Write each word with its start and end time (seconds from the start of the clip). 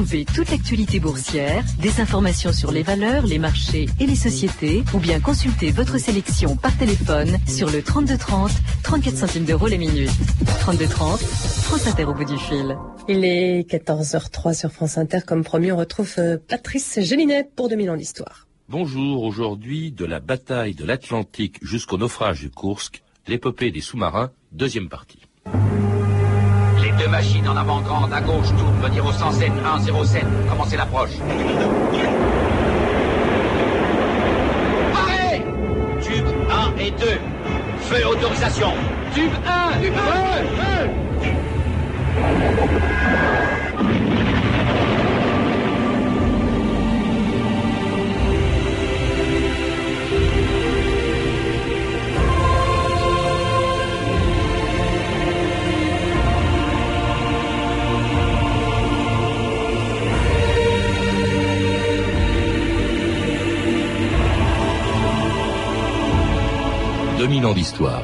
Retrouvez 0.00 0.24
toute 0.24 0.50
l'actualité 0.50 0.98
boursière, 0.98 1.62
des 1.78 2.00
informations 2.00 2.54
sur 2.54 2.72
les 2.72 2.82
valeurs, 2.82 3.26
les 3.26 3.38
marchés 3.38 3.84
et 4.00 4.06
les 4.06 4.14
sociétés, 4.14 4.82
ou 4.94 4.98
bien 4.98 5.20
consultez 5.20 5.72
votre 5.72 5.98
sélection 5.98 6.56
par 6.56 6.74
téléphone 6.78 7.36
sur 7.46 7.68
le 7.70 7.82
3230, 7.82 8.50
34 8.82 9.14
centimes 9.14 9.44
d'euros 9.44 9.66
les 9.66 9.76
minutes. 9.76 10.08
3230, 10.60 11.20
France 11.20 11.86
Inter 11.86 12.04
au 12.04 12.14
bout 12.14 12.24
du 12.24 12.38
fil. 12.38 12.78
Il 13.10 13.26
est 13.26 13.70
14h03 13.70 14.54
sur 14.54 14.72
France 14.72 14.96
Inter. 14.96 15.18
Comme 15.26 15.44
promis, 15.44 15.70
on 15.70 15.76
retrouve 15.76 16.14
euh, 16.16 16.38
Patrice 16.48 16.98
Gélinet 17.02 17.50
pour 17.54 17.68
2000 17.68 17.90
ans 17.90 17.96
d'histoire. 17.98 18.46
Bonjour, 18.70 19.22
aujourd'hui, 19.22 19.92
de 19.92 20.06
la 20.06 20.20
bataille 20.20 20.74
de 20.74 20.86
l'Atlantique 20.86 21.58
jusqu'au 21.60 21.98
naufrage 21.98 22.40
du 22.40 22.48
Kursk, 22.48 23.02
l'épopée 23.28 23.70
des 23.70 23.82
sous-marins, 23.82 24.30
deuxième 24.50 24.88
partie. 24.88 25.20
Les 26.90 27.04
deux 27.04 27.08
machines 27.08 27.48
en 27.48 27.56
avant-grande 27.56 28.12
à 28.12 28.20
gauche 28.20 28.48
tournent 28.58 28.80
venir 28.82 29.06
au 29.06 29.12
107 29.12 29.52
107. 29.76 30.24
Commencez 30.48 30.76
l'approche? 30.76 31.10
Arrêt 34.94 35.44
Tube 36.00 36.26
1 36.50 36.80
et 36.80 36.90
2. 36.90 37.06
Feu 37.78 38.06
autorisation. 38.08 38.72
Tube 39.14 39.30
1 39.46 39.82
Tube 39.82 39.94
2000 67.40 67.46
ans 67.46 67.54
d'histoire. 67.54 68.02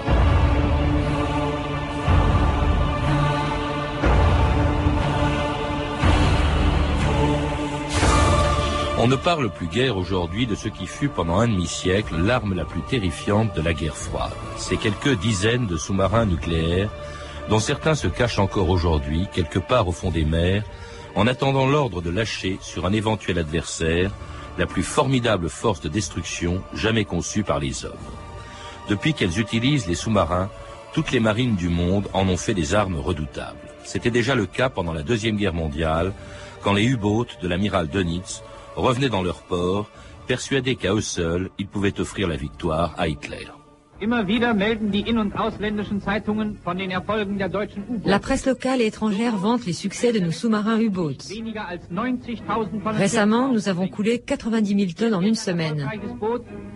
On 8.99 9.09
ne 9.09 9.17
parle 9.17 9.51
plus 9.51 9.67
guère 9.67 9.99
aujourd'hui 9.99 10.47
de 10.47 10.55
ce 10.55 10.69
qui 10.69 10.87
fut 10.87 11.09
pendant 11.09 11.39
un 11.39 11.49
demi-siècle 11.49 12.17
l'arme 12.17 12.55
la 12.55 12.65
plus 12.65 12.81
terrifiante 12.83 13.55
de 13.55 13.61
la 13.61 13.75
guerre 13.75 13.97
froide. 13.97 14.33
Ces 14.57 14.79
quelques 14.79 15.19
dizaines 15.19 15.67
de 15.67 15.77
sous-marins 15.77 16.27
nucléaires 16.27 16.91
dont 17.51 17.61
certains 17.61 17.95
se 17.95 18.09
cachent 18.09 18.39
encore 18.39 18.71
aujourd'hui 18.71 19.27
quelque 19.33 19.59
part 19.59 19.87
au 19.87 19.93
fond 19.93 20.11
des 20.11 20.25
mers 20.25 20.65
en 21.15 21.27
attendant 21.27 21.67
l'ordre 21.67 22.01
de 22.01 22.11
lâcher 22.11 22.59
sur 22.63 22.87
un 22.87 22.93
éventuel 22.93 23.39
adversaire 23.39 24.11
la 24.59 24.67
plus 24.67 24.83
formidable 24.83 25.51
force 25.51 25.83
de 25.83 25.89
destruction 25.89 26.63
jamais 26.73 27.05
conçue 27.05 27.43
par 27.43 27.59
les 27.59 27.85
hommes. 27.85 28.16
Depuis 28.89 29.15
qu'elles 29.15 29.41
utilisent 29.41 29.89
les 29.89 29.95
sous-marins, 29.95 30.51
toutes 30.93 31.11
les 31.11 31.21
marines 31.21 31.57
du 31.57 31.69
monde 31.69 32.09
en 32.13 32.29
ont 32.29 32.37
fait 32.37 32.55
des 32.55 32.75
armes 32.75 32.99
redoutables. 32.99 33.59
C'était 33.85 34.11
déjà 34.11 34.35
le 34.35 34.47
cas 34.47 34.69
pendant 34.69 34.93
la 34.93 35.03
Deuxième 35.03 35.37
Guerre 35.37 35.55
mondiale, 35.55 36.13
quand 36.63 36.73
les 36.73 36.85
U-boats 36.85 37.27
de 37.43 37.49
l'amiral 37.49 37.89
Dönitz 37.89 38.43
revenaient 38.77 39.09
dans 39.09 39.23
leur 39.23 39.43
port, 39.43 39.89
persuadés 40.27 40.77
qu'à 40.77 40.95
eux 40.95 41.01
seuls, 41.01 41.51
ils 41.59 41.69
pouvaient 41.69 42.01
offrir 42.01 42.29
la 42.29 42.37
victoire 42.37 42.95
à 42.97 43.09
Hitler. 43.09 43.47
La 48.05 48.19
presse 48.19 48.47
locale 48.47 48.83
et 48.83 48.87
étrangère 48.87 49.37
vante 49.37 49.65
les 49.65 49.73
succès 49.73 50.13
de 50.13 50.21
nos 50.21 50.31
sous-marins 50.33 50.79
U-boats. 50.79 51.33
Récemment, 52.85 53.49
nous 53.53 53.69
avons 53.71 53.89
coulé 53.89 54.19
90 54.19 54.79
000 54.79 54.93
tonnes 54.97 55.15
en 55.15 55.23
une 55.23 55.35
semaine. 55.35 55.89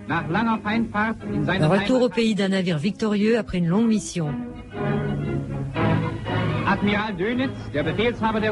Le 0.09 1.67
retour 1.67 2.03
au 2.03 2.09
pays 2.09 2.35
d'un 2.35 2.49
navire 2.49 2.79
victorieux 2.79 3.37
après 3.39 3.59
une 3.59 3.69
longue 3.69 3.89
mission. 3.89 4.35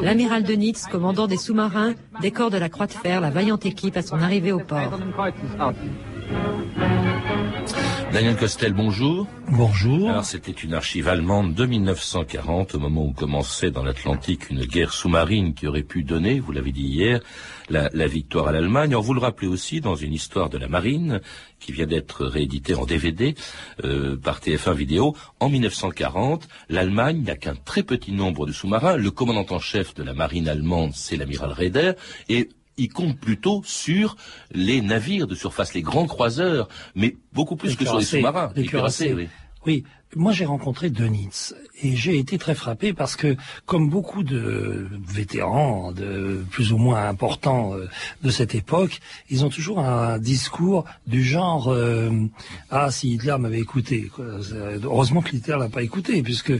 L'amiral 0.01 0.43
Dönitz, 0.43 0.85
commandant 0.85 1.25
des 1.25 1.37
sous-marins, 1.37 1.93
décore 2.21 2.51
de 2.51 2.57
la 2.57 2.69
Croix 2.69 2.85
de 2.85 2.91
Fer 2.91 3.21
la 3.21 3.31
vaillante 3.31 3.65
équipe 3.65 3.97
à 3.97 4.03
son 4.03 4.21
arrivée 4.21 4.51
au 4.51 4.59
port. 4.59 4.99
Daniel 8.11 8.35
Costel, 8.37 8.73
bonjour. 8.73 9.27
Bonjour. 9.49 10.09
Alors 10.09 10.25
c'était 10.25 10.51
une 10.51 10.73
archive 10.73 11.07
allemande 11.07 11.53
de 11.53 11.65
1940, 11.65 12.73
au 12.73 12.79
moment 12.79 13.05
où 13.05 13.13
commençait 13.13 13.69
dans 13.69 13.83
l'Atlantique 13.83 14.49
une 14.49 14.65
guerre 14.65 14.93
sous-marine 14.93 15.53
qui 15.53 15.67
aurait 15.67 15.83
pu 15.83 16.03
donner, 16.03 16.39
vous 16.39 16.51
l'avez 16.51 16.71
dit 16.71 16.87
hier, 16.87 17.19
la, 17.69 17.89
la 17.93 18.07
victoire 18.07 18.47
à 18.47 18.51
l'Allemagne. 18.51 18.95
On 18.95 18.99
vous 18.99 19.13
le 19.13 19.19
rappelez 19.19 19.47
aussi 19.47 19.79
dans 19.79 19.95
une 19.95 20.13
histoire 20.13 20.49
de 20.49 20.57
la 20.57 20.67
marine 20.67 21.21
qui 21.59 21.71
vient 21.71 21.85
d'être 21.85 22.25
rééditée 22.25 22.73
en 22.73 22.85
DVD 22.85 23.35
euh, 23.83 24.17
par 24.17 24.39
TF1 24.39 24.73
Vidéo. 24.73 25.15
En 25.39 25.49
1940, 25.49 26.47
l'Allemagne 26.69 27.21
n'a 27.21 27.35
qu'un 27.35 27.55
très 27.55 27.83
petit 27.83 28.11
nombre 28.11 28.47
de 28.47 28.51
sous-marins. 28.51 28.97
Le 28.97 29.11
commandant 29.11 29.45
en 29.53 29.59
chef 29.59 29.93
de 29.93 30.01
la 30.01 30.15
marine 30.15 30.47
allemande, 30.47 30.93
c'est 30.95 31.15
l'amiral 31.15 31.51
Raeder, 31.51 31.93
et 32.27 32.49
il 32.79 32.89
compte 32.89 33.17
plutôt 33.19 33.61
sur 33.65 34.15
les 34.51 34.81
navires 34.81 35.27
de 35.27 35.35
surface, 35.35 35.73
les 35.73 35.81
grands 35.83 36.07
croiseurs, 36.07 36.67
mais 36.95 37.15
beaucoup 37.33 37.55
plus 37.55 37.69
Les 37.71 37.75
que 37.75 37.85
sur 37.85 37.99
les 37.99 38.05
sous-marins. 38.05 38.51
les 38.55 38.65
cuirassés. 38.65 39.13
oui. 39.13 39.27
Oui, 39.65 39.83
moi 40.15 40.31
j'ai 40.31 40.45
rencontré 40.45 40.89
Dönitz 40.89 41.53
et 41.83 41.93
j'ai 41.97 42.17
été 42.17 42.37
très 42.37 42.55
frappé 42.55 42.93
parce 42.93 43.17
que, 43.17 43.35
comme 43.65 43.89
beaucoup 43.89 44.23
de 44.23 44.87
vétérans, 45.05 45.91
de 45.91 46.45
plus 46.49 46.71
ou 46.71 46.77
moins 46.77 47.09
importants 47.09 47.73
euh, 47.73 47.89
de 48.23 48.29
cette 48.29 48.55
époque, 48.55 49.01
ils 49.29 49.43
ont 49.43 49.49
toujours 49.49 49.79
un 49.79 50.17
discours 50.17 50.85
du 51.07 51.25
genre 51.25 51.67
euh, 51.67 52.09
ah 52.71 52.89
si 52.89 53.11
Hitler 53.15 53.35
m'avait 53.37 53.59
écouté. 53.59 54.09
C'est- 54.41 54.85
Heureusement 54.85 55.21
que 55.21 55.35
Hitler 55.35 55.57
l'a 55.59 55.67
pas 55.67 55.83
écouté 55.83 56.23
puisque 56.23 56.53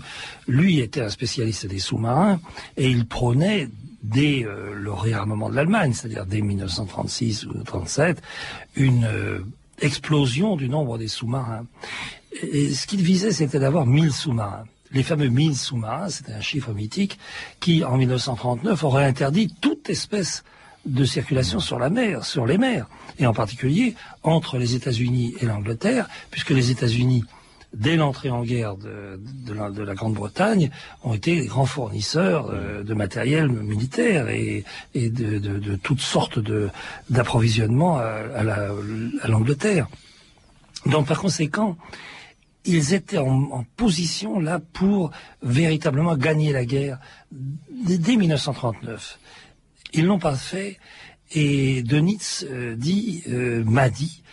lui 0.49 0.79
était 0.79 1.01
un 1.01 1.09
spécialiste 1.09 1.67
des 1.67 1.79
sous-marins 1.79 2.41
et 2.75 2.89
il 2.89 3.05
prônait 3.07 3.69
dès 4.03 4.43
euh, 4.45 4.73
le 4.73 4.91
réarmement 4.91 5.49
de 5.49 5.55
l'Allemagne, 5.55 5.93
c'est-à-dire 5.93 6.25
dès 6.25 6.41
1936 6.41 7.45
ou 7.45 7.63
37, 7.63 8.21
une 8.75 9.05
euh, 9.05 9.39
explosion 9.81 10.55
du 10.55 10.69
nombre 10.69 10.97
des 10.97 11.07
sous-marins. 11.07 11.65
Et 12.41 12.73
ce 12.73 12.87
qu'il 12.87 13.01
visait, 13.01 13.31
c'était 13.31 13.59
d'avoir 13.59 13.85
1000 13.85 14.11
sous-marins. 14.11 14.65
Les 14.91 15.03
fameux 15.03 15.27
1000 15.27 15.55
sous-marins, 15.55 16.09
c'était 16.09 16.33
un 16.33 16.41
chiffre 16.41 16.73
mythique 16.73 17.19
qui, 17.59 17.83
en 17.83 17.97
1939, 17.97 18.83
aurait 18.83 19.05
interdit 19.05 19.53
toute 19.61 19.89
espèce 19.89 20.43
de 20.85 21.05
circulation 21.05 21.59
sur 21.59 21.77
la 21.77 21.89
mer, 21.89 22.25
sur 22.25 22.45
les 22.45 22.57
mers, 22.57 22.87
et 23.19 23.27
en 23.27 23.33
particulier 23.33 23.95
entre 24.23 24.57
les 24.57 24.75
États-Unis 24.75 25.35
et 25.41 25.45
l'Angleterre, 25.45 26.07
puisque 26.31 26.51
les 26.51 26.71
États-Unis, 26.71 27.25
dès 27.73 27.95
l'entrée 27.95 28.29
en 28.31 28.41
guerre 28.43 28.75
de, 28.77 29.19
de 29.45 29.53
la, 29.53 29.69
de 29.69 29.83
la 29.83 29.93
Grande-Bretagne, 29.93 30.71
ont 31.03 31.13
été 31.13 31.35
les 31.35 31.45
grands 31.45 31.65
fournisseurs 31.67 32.49
euh, 32.49 32.83
de 32.83 32.93
matériel 32.93 33.47
militaire 33.49 34.29
et, 34.29 34.63
et 34.95 35.09
de, 35.09 35.37
de- 35.37 35.59
de 35.59 35.75
toutes 35.75 36.01
sortes 36.01 36.39
d'approvisionnements 37.09 37.97
à, 37.97 38.03
à 38.35 38.43
la- 38.43 38.71
à 39.21 39.27
l'Angleterre. 39.27 39.87
Donc 40.85 41.07
par 41.07 41.19
conséquent, 41.19 41.77
ils 42.65 42.93
étaient 42.93 43.17
en, 43.17 43.43
en 43.51 43.63
position 43.75 44.39
là 44.39 44.59
pour 44.73 45.11
véritablement 45.41 46.15
gagner 46.17 46.51
la 46.53 46.65
guerre 46.65 46.99
dès, 47.31 47.97
dès 47.97 48.15
1939. 48.15 49.19
Ils 49.93 50.05
l'ont 50.05 50.19
pas 50.19 50.35
fait 50.35 50.77
et 51.31 51.83
Dönitz 51.83 52.45
euh, 52.49 52.75
dit, 52.75 53.23
euh, 53.29 53.63
m'a 53.63 53.89
dit, 53.89 54.23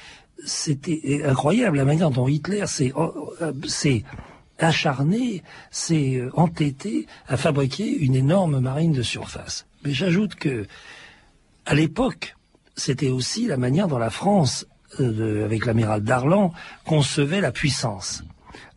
c'était 0.46 1.22
incroyable 1.24 1.76
la 1.76 1.84
manière 1.84 2.10
dont 2.10 2.28
Hitler 2.28 2.66
s'est 2.66 2.92
oh, 2.94 3.34
euh, 3.42 3.52
acharné, 4.58 5.42
s'est 5.70 6.16
euh, 6.16 6.30
entêté 6.34 7.06
à 7.28 7.36
fabriquer 7.36 7.86
une 7.86 8.14
énorme 8.14 8.60
marine 8.60 8.92
de 8.92 9.02
surface. 9.02 9.66
Mais 9.84 9.92
j'ajoute 9.92 10.36
que 10.36 10.66
à 11.66 11.74
l'époque, 11.74 12.36
c'était 12.76 13.08
aussi 13.08 13.46
la 13.46 13.56
manière 13.56 13.88
dont 13.88 13.98
la 13.98 14.10
France, 14.10 14.66
euh, 15.00 15.44
avec 15.44 15.66
l'amiral 15.66 16.02
Darlan, 16.02 16.52
concevait 16.84 17.40
la 17.40 17.50
puissance. 17.50 18.22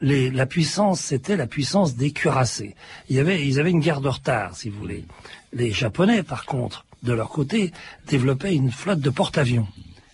La 0.01 0.45
puissance, 0.45 1.01
c'était 1.01 1.37
la 1.37 1.45
puissance 1.45 1.95
des 1.95 2.11
cuirassés. 2.11 2.75
Ils 3.09 3.19
avaient 3.19 3.71
une 3.71 3.79
guerre 3.79 4.01
de 4.01 4.07
retard, 4.07 4.55
si 4.55 4.69
vous 4.69 4.79
voulez. 4.79 5.05
Les 5.53 5.71
Japonais, 5.71 6.23
par 6.23 6.45
contre, 6.45 6.85
de 7.03 7.13
leur 7.13 7.29
côté, 7.29 7.71
développaient 8.07 8.55
une 8.55 8.71
flotte 8.71 9.01
de 9.01 9.09
porte-avions. 9.09 9.67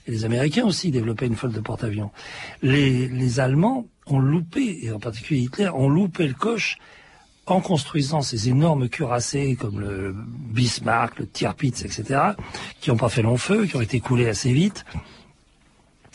Et 0.07 0.11
les 0.11 0.25
Américains 0.25 0.65
aussi 0.65 0.91
développaient 0.91 1.27
une 1.27 1.35
flotte 1.35 1.53
de 1.53 1.59
porte-avions. 1.59 2.11
Les, 2.61 3.07
les 3.07 3.39
Allemands 3.39 3.87
ont 4.07 4.19
loupé, 4.19 4.79
et 4.83 4.91
en 4.91 4.99
particulier 4.99 5.41
Hitler, 5.41 5.69
ont 5.69 5.89
loupé 5.89 6.27
le 6.27 6.33
coche 6.33 6.77
en 7.47 7.61
construisant 7.61 8.21
ces 8.21 8.49
énormes 8.49 8.89
cuirassés 8.89 9.55
comme 9.59 9.79
le 9.79 10.15
Bismarck, 10.15 11.19
le 11.19 11.27
Tirpitz, 11.27 11.83
etc., 11.85 12.19
qui 12.81 12.89
n'ont 12.89 12.97
pas 12.97 13.09
fait 13.09 13.21
long 13.21 13.37
feu, 13.37 13.65
qui 13.65 13.75
ont 13.75 13.81
été 13.81 13.99
coulés 13.99 14.27
assez 14.27 14.51
vite, 14.51 14.85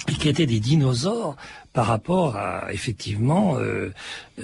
et 0.09 0.13
qui 0.13 0.29
étaient 0.29 0.47
des 0.47 0.61
dinosaures 0.61 1.37
par 1.73 1.87
rapport 1.87 2.37
à 2.37 2.73
effectivement 2.73 3.57
euh, 3.59 3.93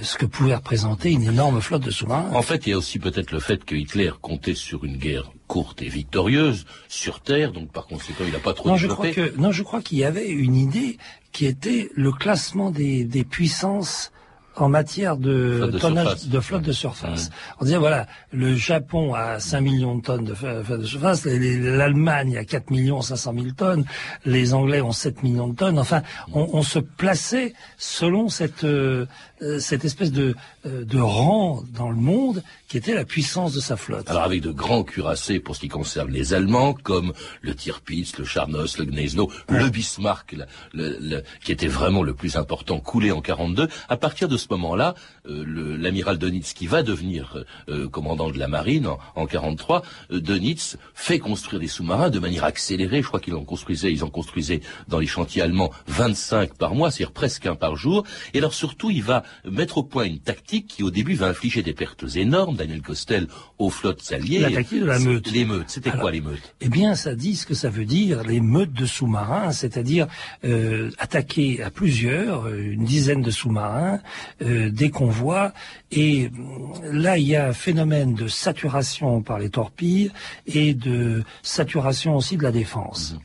ce 0.01 0.17
que 0.17 0.27
pouvait 0.27 0.55
représenter 0.55 1.11
une 1.11 1.25
énorme 1.25 1.61
flotte 1.61 1.83
de 1.83 1.91
sous-marins. 1.91 2.31
En 2.33 2.43
fait, 2.43 2.67
il 2.67 2.71
y 2.71 2.73
a 2.73 2.79
aussi 2.79 2.99
peut-être 2.99 3.33
le 3.33 3.41
fait 3.41 3.65
que 3.65 3.75
Hitler 3.75 4.13
comptait 4.21 4.55
sur 4.55 4.85
une 4.85 4.97
guerre 4.97 5.33
courte 5.47 5.83
et 5.83 5.89
victorieuse 5.89 6.67
sur 6.89 7.21
Terre, 7.21 7.53
donc 7.53 7.71
par 7.71 7.87
conséquent, 7.87 8.25
il 8.27 8.33
n'a 8.33 8.39
pas 8.39 8.55
trop 8.55 8.69
non, 8.69 8.77
développé. 8.77 9.09
Je 9.09 9.13
crois 9.13 9.29
que, 9.29 9.37
non, 9.37 9.53
je 9.53 9.63
crois 9.63 9.83
qu'il 9.83 9.99
y 9.99 10.05
avait 10.05 10.29
une 10.29 10.57
idée 10.57 10.99
qui 11.33 11.47
était 11.47 11.91
le 11.95 12.13
classement 12.13 12.71
des, 12.71 13.05
des 13.05 13.25
puissances 13.25 14.13
en 14.57 14.69
matière 14.69 15.17
de, 15.17 15.57
Flotte 15.59 15.71
de 15.71 15.79
tonnage 15.79 16.07
surface. 16.07 16.29
de 16.29 16.41
flotte 16.41 16.63
de 16.63 16.73
surface. 16.73 17.31
On 17.61 17.65
disait 17.65 17.77
voilà, 17.77 18.07
le 18.33 18.55
Japon 18.55 19.15
a 19.15 19.39
5 19.39 19.61
millions 19.61 19.97
de 19.97 20.03
tonnes 20.03 20.25
de 20.25 20.35
flotte 20.35 20.81
de 20.81 20.85
surface, 20.87 21.27
l'Allemagne 21.27 22.39
a 22.39 22.45
4 22.45 22.71
millions 22.71 23.03
500 23.03 23.35
000 23.35 23.47
tonnes, 23.57 23.85
les 24.25 24.55
Anglais 24.55 24.81
ont 24.81 24.93
7 24.93 25.23
millions 25.23 25.49
de 25.49 25.57
tonnes. 25.57 25.79
Enfin, 25.79 26.03
on, 26.33 26.49
on 26.53 26.63
se 26.63 26.79
plaçait 26.79 27.53
selon 27.77 28.29
cette 28.29 28.65
euh, 28.65 29.07
euh, 29.43 29.59
cette 29.59 29.85
espèce 29.85 30.13
de 30.13 30.35
euh, 30.67 30.85
de 30.85 30.99
rang 30.99 31.63
dans 31.75 31.91
le 31.91 31.97
monde 31.97 32.43
qui 32.69 32.77
était 32.77 32.95
la 32.95 33.05
puissance 33.05 33.53
de 33.53 33.61
sa 33.61 33.77
flotte. 33.77 34.09
Alors 34.11 34.23
avec 34.25 34.41
de 34.43 34.51
grands 34.51 34.83
cuirassés 34.83 35.39
pour 35.41 35.55
ce 35.55 35.61
qui 35.61 35.69
concerne 35.69 36.11
les 36.11 36.35
Allemands, 36.35 36.75
comme 36.75 37.13
le 37.43 37.55
Tirpitz, 37.55 38.19
le 38.19 38.25
Charnos, 38.25 38.79
le 38.79 38.85
Gnezno, 38.87 39.31
le 39.49 39.69
Bismarck, 39.69 40.33
la- 40.33 40.47
le- 40.73 40.97
le- 41.01 41.23
qui 41.45 41.53
était 41.53 41.67
vraiment 41.69 42.03
le 42.03 42.15
plus 42.15 42.37
important, 42.37 42.81
coulé 42.81 43.13
en 43.13 43.21
42. 43.21 43.69
À 43.89 43.97
partir 43.97 44.29
de 44.29 44.37
ce 44.37 44.47
moment-là, 44.51 44.95
euh, 45.29 45.45
le- 45.47 45.77
l'amiral 45.77 46.19
Dönitz, 46.19 46.53
qui 46.55 46.67
va 46.67 46.83
devenir 46.83 47.45
euh, 47.69 47.89
commandant 47.89 48.31
de 48.31 48.39
la 48.39 48.49
marine 48.49 48.87
en, 48.87 48.99
en 49.15 49.27
43, 49.27 49.83
euh, 50.13 50.21
Dönitz 50.21 50.77
fait 50.95 51.19
construire 51.19 51.61
des 51.61 51.69
sous-marins 51.69 52.11
de 52.11 52.19
manière 52.19 52.45
accélérée. 52.45 53.03
Je 53.03 53.07
crois 53.09 53.21
qu'ils 53.21 53.35
en 53.35 53.45
construisaient, 53.45 53.93
ils 53.93 54.03
en 54.05 54.11
construisaient 54.11 54.61
dans 54.89 54.99
les 54.99 55.07
chantiers 55.07 55.43
allemands 55.43 55.71
25 55.87 56.55
par 56.55 56.75
mois, 56.75 56.91
c'est-à-dire 56.91 57.13
presque 57.13 57.47
un 57.47 57.55
par 57.55 57.77
jour. 57.77 58.05
Et 58.35 58.39
alors 58.39 58.55
surtout, 58.55 58.91
il 58.91 59.03
va 59.03 59.23
mettre 59.45 59.79
au 59.79 59.83
point 59.83 60.05
une 60.05 60.19
tactique 60.19 60.67
qui 60.67 60.83
au 60.83 60.91
début 60.91 61.15
va 61.15 61.29
infliger 61.29 61.63
des 61.63 61.73
pertes 61.73 62.05
énormes. 62.17 62.57
Daniel 62.57 62.83
Costel 62.83 63.27
aux 63.59 63.71
flottes 63.71 64.13
alliées. 64.13 64.41
La 64.41 64.51
tactique 64.51 64.81
de 64.81 64.87
la 64.87 64.99
meute. 64.99 65.31
L'émeute, 65.31 65.69
c'était 65.69 65.91
Alors, 65.91 66.03
quoi 66.03 66.11
l'émeute 66.11 66.55
Eh 66.61 66.69
bien, 66.69 66.95
ça 66.95 67.15
dit 67.15 67.37
ce 67.37 67.47
que 67.47 67.55
ça 67.55 67.69
veut 67.69 67.85
dire, 67.85 68.23
les 68.25 68.41
meutes 68.41 68.73
de 68.73 68.87
sous-marins, 68.87 69.53
c'est-à-dire 69.53 70.07
euh, 70.45 70.91
attaquer 70.99 71.63
à 71.63 71.71
plusieurs, 71.71 72.47
euh, 72.47 72.73
une 72.73 72.85
dizaine 72.85 73.23
de 73.23 73.31
sous-marins, 73.31 74.01
euh, 74.43 74.71
des 74.71 74.91
convois, 74.91 75.53
et 75.91 76.27
euh, 76.27 76.93
là, 76.93 77.19
il 77.19 77.27
y 77.27 77.37
a 77.37 77.49
un 77.49 77.53
phénomène 77.53 78.15
de 78.15 78.29
saturation 78.29 79.23
par 79.23 79.39
les 79.39 79.51
torpilles 79.51 80.11
et 80.47 80.75
de 80.75 81.25
saturation 81.43 82.17
aussi 82.17 82.37
de 82.37 82.43
la 82.43 82.53
défense. 82.53 83.17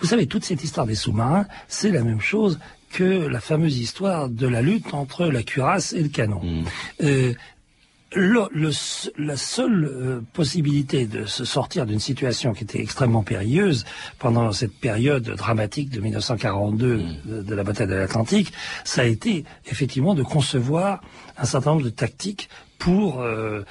Vous 0.00 0.06
savez, 0.06 0.26
toute 0.26 0.44
cette 0.44 0.62
histoire 0.64 0.86
des 0.86 0.94
sous-marins, 0.94 1.46
c'est 1.68 1.90
la 1.90 2.02
même 2.02 2.20
chose 2.20 2.58
que 2.92 3.26
la 3.26 3.40
fameuse 3.40 3.78
histoire 3.78 4.28
de 4.28 4.46
la 4.46 4.62
lutte 4.62 4.94
entre 4.94 5.26
la 5.26 5.42
cuirasse 5.42 5.92
et 5.92 6.02
le 6.02 6.08
canon. 6.08 6.40
Euh, 7.02 7.34
le, 8.14 8.44
le 8.52 8.68
s- 8.68 9.10
la 9.18 9.36
seule 9.36 9.84
euh, 9.84 10.20
possibilité 10.32 11.06
de 11.06 11.26
se 11.26 11.44
sortir 11.44 11.84
d'une 11.86 11.98
situation 12.00 12.54
qui 12.54 12.64
était 12.64 12.80
extrêmement 12.80 13.22
périlleuse 13.24 13.84
pendant 14.18 14.52
cette 14.52 14.72
période 14.78 15.24
dramatique 15.24 15.90
de 15.90 16.00
1942 16.00 17.02
de, 17.26 17.42
de 17.42 17.54
la 17.54 17.64
bataille 17.64 17.88
de 17.88 17.94
l'Atlantique, 17.94 18.52
ça 18.84 19.02
a 19.02 19.04
été 19.04 19.44
effectivement 19.66 20.14
de 20.14 20.22
concevoir 20.22 21.02
un 21.36 21.44
certain 21.44 21.70
nombre 21.72 21.82
de 21.84 21.90
tactiques 21.90 22.48
pour 22.78 23.20
euh, 23.20 23.62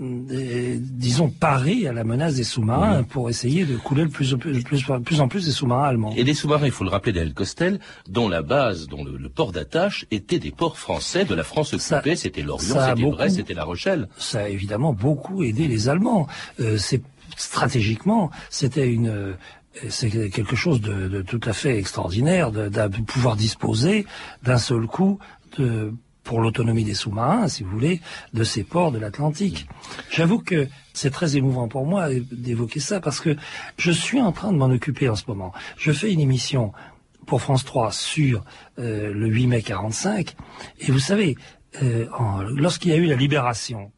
des- 0.00 0.78
disons 0.78 1.28
parer 1.28 1.86
à 1.86 1.92
la 1.92 2.04
menace 2.04 2.34
des 2.34 2.44
sous-marins 2.44 3.02
pour 3.02 3.28
essayer 3.28 3.66
de 3.66 3.76
couler 3.76 4.04
le 4.04 4.08
plus, 4.08 4.34
plus, 4.36 4.62
plus, 4.64 4.82
plus 5.04 5.20
en 5.20 5.28
plus 5.28 5.44
des 5.44 5.50
sous-marins 5.52 5.88
allemands. 5.88 6.12
Et 6.16 6.24
des 6.24 6.34
sous-marins, 6.34 6.64
il 6.66 6.72
faut 6.72 6.84
le 6.84 6.90
rappeler, 6.90 7.12
Daniel 7.12 7.34
Costel, 7.34 7.78
dont 8.08 8.28
la 8.28 8.42
base, 8.42 8.86
dont 8.86 9.04
le, 9.04 9.16
le 9.18 9.28
port 9.28 9.52
d'attache 9.52 10.06
était 10.10 10.38
des 10.38 10.50
ports 10.50 10.78
français 10.78 11.24
de 11.24 11.34
la 11.34 11.44
France 11.44 11.74
occupée. 11.74 12.16
C'était 12.16 12.42
Lorient, 12.42 12.76
c'était 12.88 13.10
Brest, 13.10 13.36
c'était 13.36 13.54
La 13.54 13.64
Rochelle. 13.64 14.08
ça 14.18 14.40
a 14.40 14.48
évidemment 14.48 14.92
beaucoup 14.94 15.42
aidé 15.42 15.68
les 15.68 15.88
Allemands. 15.88 16.26
Euh, 16.60 16.78
c'est 16.78 17.02
stratégiquement, 17.36 18.30
c'était 18.48 18.88
une 18.90 19.08
euh, 19.08 19.32
c'est 19.88 20.10
quelque 20.30 20.56
chose 20.56 20.80
de, 20.80 21.06
de 21.08 21.22
tout 21.22 21.40
à 21.44 21.52
fait 21.52 21.78
extraordinaire 21.78 22.50
de, 22.50 22.68
de 22.68 22.88
pouvoir 23.06 23.36
disposer 23.36 24.04
d'un 24.42 24.58
seul 24.58 24.86
coup 24.86 25.18
de 25.58 25.92
pour 26.30 26.40
l'autonomie 26.40 26.84
des 26.84 26.94
sous-marins, 26.94 27.48
si 27.48 27.64
vous 27.64 27.70
voulez, 27.70 28.00
de 28.34 28.44
ces 28.44 28.62
ports 28.62 28.92
de 28.92 29.00
l'Atlantique. 29.00 29.66
J'avoue 30.12 30.38
que 30.38 30.68
c'est 30.94 31.10
très 31.10 31.36
émouvant 31.36 31.66
pour 31.66 31.86
moi 31.86 32.06
d'évoquer 32.30 32.78
ça 32.78 33.00
parce 33.00 33.18
que 33.18 33.36
je 33.76 33.90
suis 33.90 34.20
en 34.20 34.30
train 34.30 34.52
de 34.52 34.56
m'en 34.56 34.70
occuper 34.70 35.08
en 35.08 35.16
ce 35.16 35.24
moment. 35.26 35.52
Je 35.76 35.90
fais 35.90 36.12
une 36.12 36.20
émission 36.20 36.72
pour 37.26 37.42
France 37.42 37.64
3 37.64 37.90
sur 37.90 38.44
euh, 38.78 39.12
le 39.12 39.26
8 39.26 39.48
mai 39.48 39.62
45 39.62 40.36
et 40.78 40.92
vous 40.92 41.00
savez, 41.00 41.34
euh, 41.82 42.06
lorsqu'il 42.54 42.92
y 42.92 42.94
a 42.94 42.98
eu 42.98 43.06
la 43.06 43.16
libération, 43.16 43.90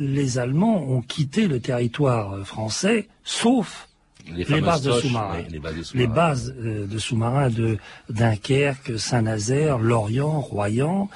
les 0.00 0.38
Allemands 0.38 0.82
ont 0.82 1.02
quitté 1.02 1.46
le 1.46 1.60
territoire 1.60 2.32
euh, 2.32 2.42
français, 2.42 3.06
sauf 3.22 3.88
les 4.32 4.60
bases 4.60 4.82
de 4.82 4.92
sous-marins. 4.92 5.42
les 5.50 5.58
bases 5.58 5.74
de 5.74 5.78
les 5.78 5.84
sous-marins. 5.84 6.14
bases 6.14 6.54
euh, 6.58 6.86
de 6.86 6.98
sous-marins 6.98 7.50
de 7.50 7.78
Dunkerque, 8.08 8.98
Saint-Nazaire, 8.98 9.78
Lorient, 9.78 10.40
Royan, 10.40 11.08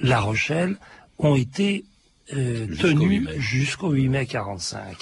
La 0.00 0.20
Rochelle 0.20 0.76
ont 1.18 1.34
été 1.34 1.84
euh, 2.34 2.66
Jusqu'au 2.68 2.88
8 2.88 2.94
tenues 2.94 3.20
mai. 3.20 3.38
jusqu'au 3.40 3.90
8 3.92 4.08
mai 4.08 4.26
45 4.26 4.96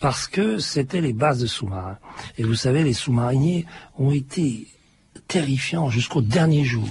parce 0.00 0.26
que 0.28 0.58
c'était 0.58 1.00
les 1.00 1.14
bases 1.14 1.38
de 1.40 1.46
sous-marins. 1.46 1.96
Et 2.36 2.42
vous 2.42 2.54
savez, 2.54 2.82
les 2.84 2.92
sous-mariniers 2.92 3.64
ont 3.98 4.10
été 4.12 4.66
terrifiants 5.28 5.88
jusqu'au 5.88 6.20
dernier 6.20 6.64
jour. 6.64 6.88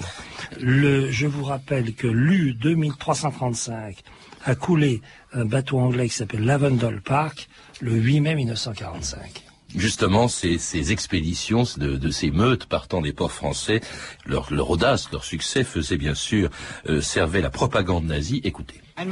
Le, 0.60 1.10
je 1.12 1.26
vous 1.26 1.44
rappelle 1.44 1.94
que 1.94 2.08
l'U 2.08 2.54
2335 2.54 4.02
a 4.44 4.54
coulé 4.54 5.02
un 5.32 5.44
bateau 5.44 5.78
anglais 5.78 6.08
qui 6.08 6.14
s'appelle 6.16 6.44
Lavendel 6.44 7.00
Park 7.00 7.48
le 7.80 7.92
8 7.94 8.20
mai 8.20 8.34
1945. 8.34 9.42
Justement, 9.76 10.26
ces, 10.26 10.56
ces 10.56 10.90
expéditions 10.92 11.64
de, 11.76 11.96
de 11.96 12.10
ces 12.10 12.30
meutes 12.30 12.64
partant 12.64 13.02
des 13.02 13.12
ports 13.12 13.32
français, 13.32 13.80
leur, 14.24 14.52
leur 14.52 14.70
audace, 14.70 15.10
leur 15.12 15.22
succès 15.22 15.64
faisait 15.64 15.98
bien 15.98 16.14
sûr 16.14 16.48
euh, 16.88 17.02
servait 17.02 17.42
la 17.42 17.50
propagande 17.50 18.06
nazie. 18.06 18.40
Écoutez. 18.42 18.80
Un 18.96 19.04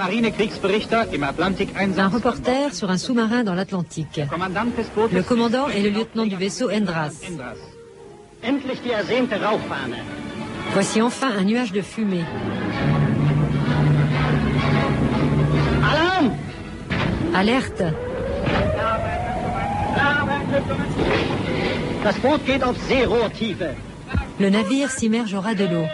reporter 2.09 2.75
sur 2.75 2.91
un 2.91 2.97
sous-marin 2.97 3.45
dans 3.45 3.55
l'Atlantique. 3.55 4.19
Le 5.13 5.23
commandant 5.23 5.69
est 5.69 5.83
le 5.83 5.91
lieutenant 5.91 6.25
du 6.25 6.37
vaisseau 6.37 6.71
Endras. 6.71 7.13
Voici 10.73 11.03
enfin 11.03 11.31
un 11.37 11.45
nuage 11.45 11.73
de 11.73 11.83
fumée. 11.83 12.25
Alarm! 15.83 16.33
Alerte 17.35 17.83
Das 22.03 22.17
Boot 22.19 22.45
geht 22.47 22.63
auf 22.63 22.77
Seerohrtiefe. 22.89 23.75
Le 24.39 24.51
navire 24.51 24.91
s'immerge 24.91 25.35
au 25.35 25.41
ras 25.41 25.55
de 25.55 25.65
l'eau. 25.65 25.87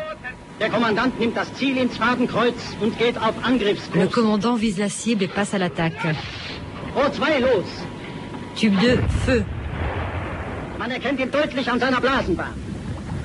Le 3.94 4.06
commandant 4.06 4.54
vise 4.54 4.78
la 4.78 4.88
cible 4.88 5.22
et 5.24 5.28
passe 5.28 5.54
à 5.54 5.58
l'attaque. 5.58 6.02
Rohr 6.94 7.10
2 7.10 7.40
los. 7.40 7.64
Tube 8.56 8.74
2, 8.80 8.98
feu. 9.26 9.44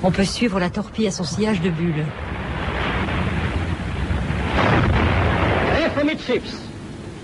On 0.02 0.10
peut 0.10 0.24
suivre 0.24 0.60
la 0.60 0.70
torpille 0.70 1.08
à 1.08 1.10
son 1.10 1.24
sillage 1.24 1.60
de 1.60 1.70
bulles. 1.70 2.06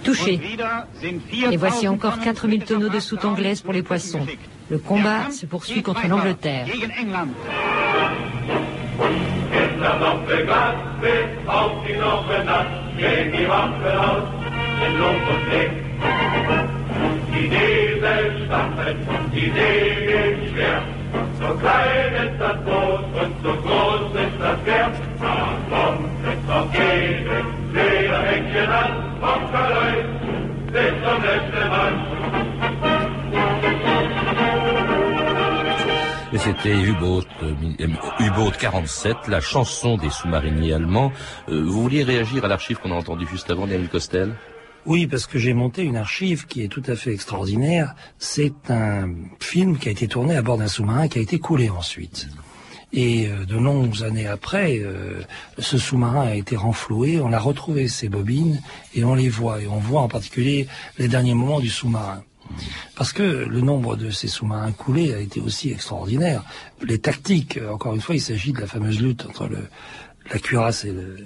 Touché. 0.05 0.41
Wieder 0.41 0.87
sind 1.01 1.23
4000 1.31 1.53
Et 1.53 1.57
voici 1.57 1.89
encore 1.89 2.13
Tonnen 2.13 2.25
4000 2.25 2.65
tonneaux 2.65 2.89
de 2.89 3.01
soute 3.01 3.25
anglaise 3.25 3.61
pour 3.63 3.73
les 3.73 3.83
poissons. 3.83 4.27
Le 4.69 4.79
combat 4.79 5.31
se 5.31 5.47
poursuit 5.47 5.83
contre 5.83 6.07
l'Angleterre. 6.09 6.67
Euh, 36.67 38.21
U-Boat 38.21 38.53
47, 38.59 39.29
la 39.29 39.41
chanson 39.41 39.97
des 39.97 40.11
sous-mariniers 40.11 40.75
allemands. 40.75 41.13
Euh, 41.49 41.63
vous 41.63 41.83
vouliez 41.83 42.03
réagir 42.05 42.45
à 42.45 42.49
l'archive 42.49 42.79
qu'on 42.79 42.93
a 42.93 42.95
entendu 42.95 43.27
juste 43.27 43.51
avant, 43.51 43.67
Daniel 43.67 43.89
Costel? 43.89 44.35
Oui, 44.85 45.07
parce 45.07 45.27
que 45.27 45.39
j'ai 45.39 45.55
monté 45.55 45.83
une 45.83 45.97
archive 45.97 46.47
qui 46.47 46.63
est 46.63 46.69
tout 46.69 46.83
à 46.87 46.97
fait 46.97 47.13
extraordinaire. 47.13 47.95
C'est 48.19 48.71
un 48.71 49.11
film 49.41 49.79
qui 49.79 49.89
a 49.89 49.93
été 49.93 50.09
tourné 50.09 50.37
à 50.37 50.43
bord 50.43 50.59
d'un 50.59 50.69
sous-marin 50.69 51.09
qui 51.09 51.19
a 51.19 51.23
été 51.23 51.39
coulé 51.39 51.71
ensuite. 51.71 52.29
Et 52.93 53.29
euh, 53.29 53.45
de 53.47 53.57
longues 53.57 54.03
années 54.03 54.27
après, 54.27 54.79
euh, 54.81 55.23
ce 55.59 55.79
sous-marin 55.79 56.27
a 56.29 56.35
été 56.35 56.57
renfloué, 56.57 57.21
on 57.21 57.33
a 57.33 57.39
retrouvé 57.39 57.89
ses 57.89 58.09
bobines 58.09 58.61
et 58.95 59.05
on 59.05 59.15
les 59.15 59.29
voit. 59.29 59.63
Et 59.63 59.67
on 59.67 59.79
voit 59.79 60.03
en 60.03 60.09
particulier 60.09 60.67
les 60.99 61.09
derniers 61.09 61.35
moments 61.35 61.61
du 61.61 61.71
sous-marin. 61.71 62.23
Parce 62.97 63.13
que 63.13 63.23
le 63.23 63.61
nombre 63.61 63.97
de 63.97 64.11
ces 64.11 64.29
sous-marins 64.29 64.73
coulés 64.73 65.13
a 65.15 65.19
été 65.19 65.41
aussi 65.41 65.71
extraordinaire. 65.71 66.45
Les 66.83 66.99
tactiques, 66.99 67.59
encore 67.71 67.95
une 67.95 68.01
fois, 68.01 68.15
il 68.15 68.21
s'agit 68.21 68.53
de 68.53 68.61
la 68.61 68.67
fameuse 68.67 69.01
lutte 69.01 69.27
entre 69.27 69.47
le, 69.47 69.69
la 70.31 70.39
cuirasse 70.39 70.85
et 70.85 70.93
le, 70.93 71.17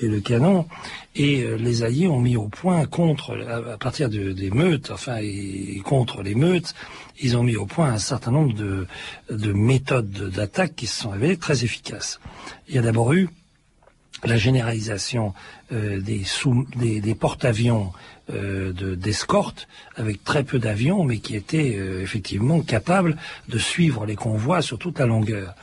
et 0.00 0.08
le 0.08 0.20
canon. 0.20 0.66
Et 1.14 1.42
euh, 1.42 1.56
les 1.56 1.82
Alliés 1.82 2.08
ont 2.08 2.20
mis 2.20 2.36
au 2.36 2.48
point 2.48 2.86
contre, 2.86 3.36
à, 3.48 3.78
partir 3.78 4.08
de, 4.08 4.32
des 4.32 4.50
meutes, 4.50 4.90
enfin, 4.90 5.16
et, 5.20 5.80
contre 5.84 6.22
les 6.22 6.34
meutes, 6.34 6.74
ils 7.20 7.36
ont 7.36 7.42
mis 7.42 7.56
au 7.56 7.66
point 7.66 7.92
un 7.92 7.98
certain 7.98 8.32
nombre 8.32 8.54
de, 8.54 8.86
de 9.30 9.52
méthodes 9.52 10.30
d'attaque 10.30 10.74
qui 10.74 10.86
se 10.86 11.02
sont 11.02 11.10
révélées 11.10 11.36
très 11.36 11.64
efficaces. 11.64 12.20
Il 12.68 12.74
y 12.74 12.78
a 12.78 12.82
d'abord 12.82 13.12
eu 13.12 13.28
la 14.26 14.36
généralisation 14.36 15.34
euh, 15.72 16.00
des, 16.00 17.14
porte-avions 17.14 17.92
euh, 18.32 18.72
d'escorte 18.96 19.68
avec 19.96 20.24
très 20.24 20.44
peu 20.44 20.58
d'avions, 20.58 21.04
mais 21.04 21.18
qui 21.18 21.36
étaient 21.36 21.76
euh, 21.76 22.02
effectivement 22.02 22.60
capables 22.60 23.16
de 23.48 23.58
suivre 23.58 24.06
les 24.06 24.16
convois 24.16 24.62
sur 24.62 24.78
toute 24.78 24.98
la 24.98 25.06
longueur. 25.06 25.54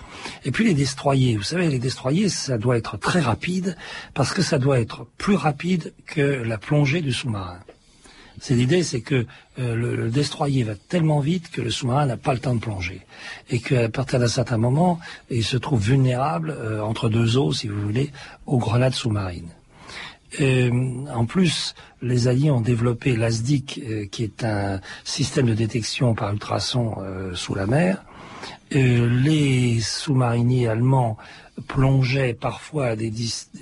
Et 0.46 0.52
puis 0.52 0.66
les 0.66 0.74
destroyers, 0.74 1.38
vous 1.38 1.44
savez, 1.44 1.70
les 1.70 1.80
destroyers, 1.80 2.30
ça 2.30 2.58
doit 2.58 2.78
être 2.78 2.98
très 2.98 3.20
rapide, 3.20 3.78
parce 4.14 4.34
que 4.34 4.42
ça 4.42 4.58
doit 4.60 4.80
être 4.80 5.06
plus 5.18 5.36
rapide 5.36 5.94
que 6.06 6.22
la 6.22 6.58
plongée 6.58 7.02
du 7.02 7.12
sous-marin. 7.12 7.60
C'est 8.40 8.56
l'idée, 8.56 8.84
c'est 8.84 9.02
que 9.02 9.26
euh, 9.60 9.76
le, 9.76 10.10
destroyer 10.10 10.64
va 10.64 10.76
tellement 10.76 11.20
vite 11.20 11.52
que 11.52 11.62
le 11.62 11.70
sous-marin 11.70 12.06
n'a 12.06 12.18
pas 12.18 12.34
le 12.34 12.40
temps 12.40 12.56
de 12.56 12.60
plonger, 12.60 13.02
et 13.50 13.60
qu'à 13.60 13.90
partir 13.90 14.20
d'un 14.20 14.28
certain 14.28 14.58
moment, 14.58 15.00
il 15.30 15.44
se 15.44 15.58
trouve 15.58 15.82
vulnérable 15.82 16.56
euh, 16.58 16.82
entre 16.82 17.10
deux 17.10 17.38
eaux, 17.38 17.54
si 17.54 17.68
vous 17.68 17.82
voulez, 17.82 18.12
aux 18.46 18.58
grenades 18.58 18.94
sous-marines. 18.94 19.50
en 20.40 21.26
plus, 21.26 21.76
les 22.02 22.28
Alliés 22.28 22.52
ont 22.52 22.62
développé 22.62 23.16
l'ASDIC, 23.16 23.82
euh, 23.84 24.06
qui 24.06 24.24
est 24.24 24.44
un 24.44 24.80
système 25.04 25.48
de 25.48 25.54
détection 25.54 26.16
par 26.16 26.32
ultrasons 26.32 26.96
sous 27.36 27.56
la 27.56 27.68
mer. 27.68 28.04
Les 28.72 29.80
sous-mariniers 29.82 30.68
allemands 30.68 31.18
plongeaient 31.68 32.34
parfois 32.34 32.88
à 32.88 32.96
des, 32.96 33.12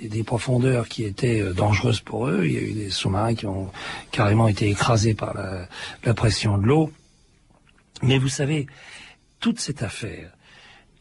des, 0.02 0.22
profondeurs 0.22 0.88
qui 0.88 1.04
étaient 1.04 1.40
euh, 1.40 1.52
dangereuses 1.52 2.00
pour 2.00 2.28
eux. 2.28 2.42
Il 2.44 2.52
y 2.52 2.56
a 2.56 2.60
eu 2.60 2.72
des 2.72 2.90
sous-marins 2.90 3.34
qui 3.34 3.46
ont 3.46 3.70
carrément 4.10 4.48
été 4.48 4.68
écrasés 4.68 5.14
par 5.14 5.34
la, 5.34 6.14
pression 6.14 6.58
de 6.58 6.66
l'eau. 6.66 6.92
Mais 8.02 8.18
vous 8.18 8.28
savez, 8.28 8.66
toute 9.38 9.60
cette 9.60 9.82
affaire, 9.82 10.30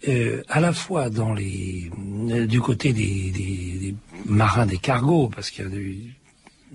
euh, 0.07 0.43
à 0.50 0.59
la 0.59 0.74
fois 0.74 1.09
dans 1.09 1.33
les, 1.33 1.91
euh, 2.29 2.45
du 2.45 2.62
côté 2.62 2.93
des, 2.93 3.31
des, 3.31 3.95
marins 4.25 4.65
des 4.65 4.77
cargos, 4.77 5.29
parce 5.33 5.50
qu'il 5.50 5.65
y 5.65 5.67
a 5.67 5.75
eu 5.75 6.15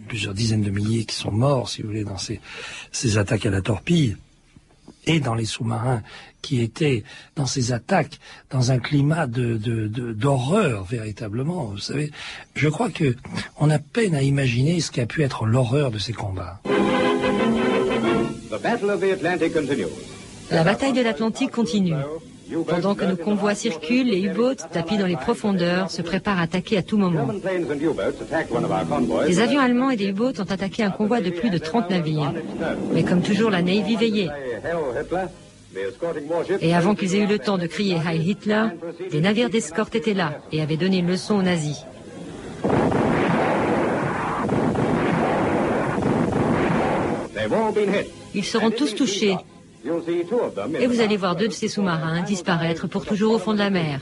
plusieurs 0.08 0.34
dizaines 0.34 0.62
de 0.62 0.70
milliers 0.70 1.04
qui 1.04 1.14
sont 1.14 1.32
morts, 1.32 1.68
si 1.68 1.82
vous 1.82 1.88
voulez, 1.88 2.04
dans 2.04 2.18
ces, 2.18 2.40
ces 2.90 3.18
attaques 3.18 3.46
à 3.46 3.50
la 3.50 3.62
torpille, 3.62 4.16
et 5.06 5.20
dans 5.20 5.34
les 5.34 5.44
sous-marins 5.44 6.02
qui 6.42 6.60
étaient 6.60 7.04
dans 7.36 7.46
ces 7.46 7.72
attaques 7.72 8.18
dans 8.50 8.70
un 8.70 8.78
climat 8.78 9.26
de, 9.26 9.56
d'horreur 10.12 10.84
véritablement. 10.84 11.64
Vous 11.66 11.78
savez, 11.78 12.10
je 12.54 12.68
crois 12.68 12.90
que 12.90 13.16
on 13.58 13.70
a 13.70 13.78
peine 13.78 14.14
à 14.14 14.22
imaginer 14.22 14.80
ce 14.80 14.90
qu'a 14.90 15.06
pu 15.06 15.22
être 15.22 15.46
l'horreur 15.46 15.90
de 15.90 15.98
ces 15.98 16.12
combats. 16.12 16.60
La 20.50 20.64
bataille 20.64 20.92
de 20.92 21.00
l'Atlantique 21.00 21.50
continue. 21.50 21.94
Pendant 22.68 22.94
que 22.94 23.04
nos 23.04 23.16
convois 23.16 23.54
circulent, 23.54 24.08
les 24.08 24.22
U-boats, 24.22 24.54
tapis 24.72 24.96
dans 24.96 25.06
les 25.06 25.16
profondeurs, 25.16 25.90
se 25.90 26.02
préparent 26.02 26.38
à 26.38 26.42
attaquer 26.42 26.76
à 26.76 26.82
tout 26.82 26.98
moment. 26.98 27.28
Des 29.26 29.40
avions 29.40 29.60
allemands 29.60 29.90
et 29.90 29.96
des 29.96 30.08
U-boats 30.08 30.38
ont 30.38 30.50
attaqué 30.50 30.82
un 30.82 30.90
convoi 30.90 31.20
de 31.20 31.30
plus 31.30 31.50
de 31.50 31.58
30 31.58 31.90
navires. 31.90 32.32
Mais 32.92 33.02
comme 33.02 33.22
toujours, 33.22 33.50
la 33.50 33.62
Navy 33.62 33.96
veillait. 33.96 34.28
Et 36.60 36.74
avant 36.74 36.94
qu'ils 36.94 37.14
aient 37.14 37.20
eu 37.20 37.26
le 37.26 37.38
temps 37.38 37.58
de 37.58 37.66
crier 37.66 37.96
Heil 38.06 38.30
Hitler, 38.30 38.66
des 39.10 39.20
navires 39.20 39.50
d'escorte 39.50 39.94
étaient 39.94 40.14
là 40.14 40.40
et 40.52 40.60
avaient 40.60 40.76
donné 40.76 40.98
une 40.98 41.08
leçon 41.08 41.36
aux 41.36 41.42
nazis. 41.42 41.84
Ils 48.34 48.44
seront 48.44 48.70
tous 48.70 48.94
touchés. 48.94 49.36
Et 50.80 50.86
vous 50.86 51.00
allez 51.00 51.16
voir 51.16 51.36
deux 51.36 51.48
de 51.48 51.52
ces 51.52 51.68
sous-marins 51.68 52.22
disparaître 52.22 52.86
pour 52.88 53.04
toujours 53.04 53.34
au 53.34 53.38
fond 53.38 53.52
de 53.52 53.58
la 53.58 53.70
mer. 53.70 54.00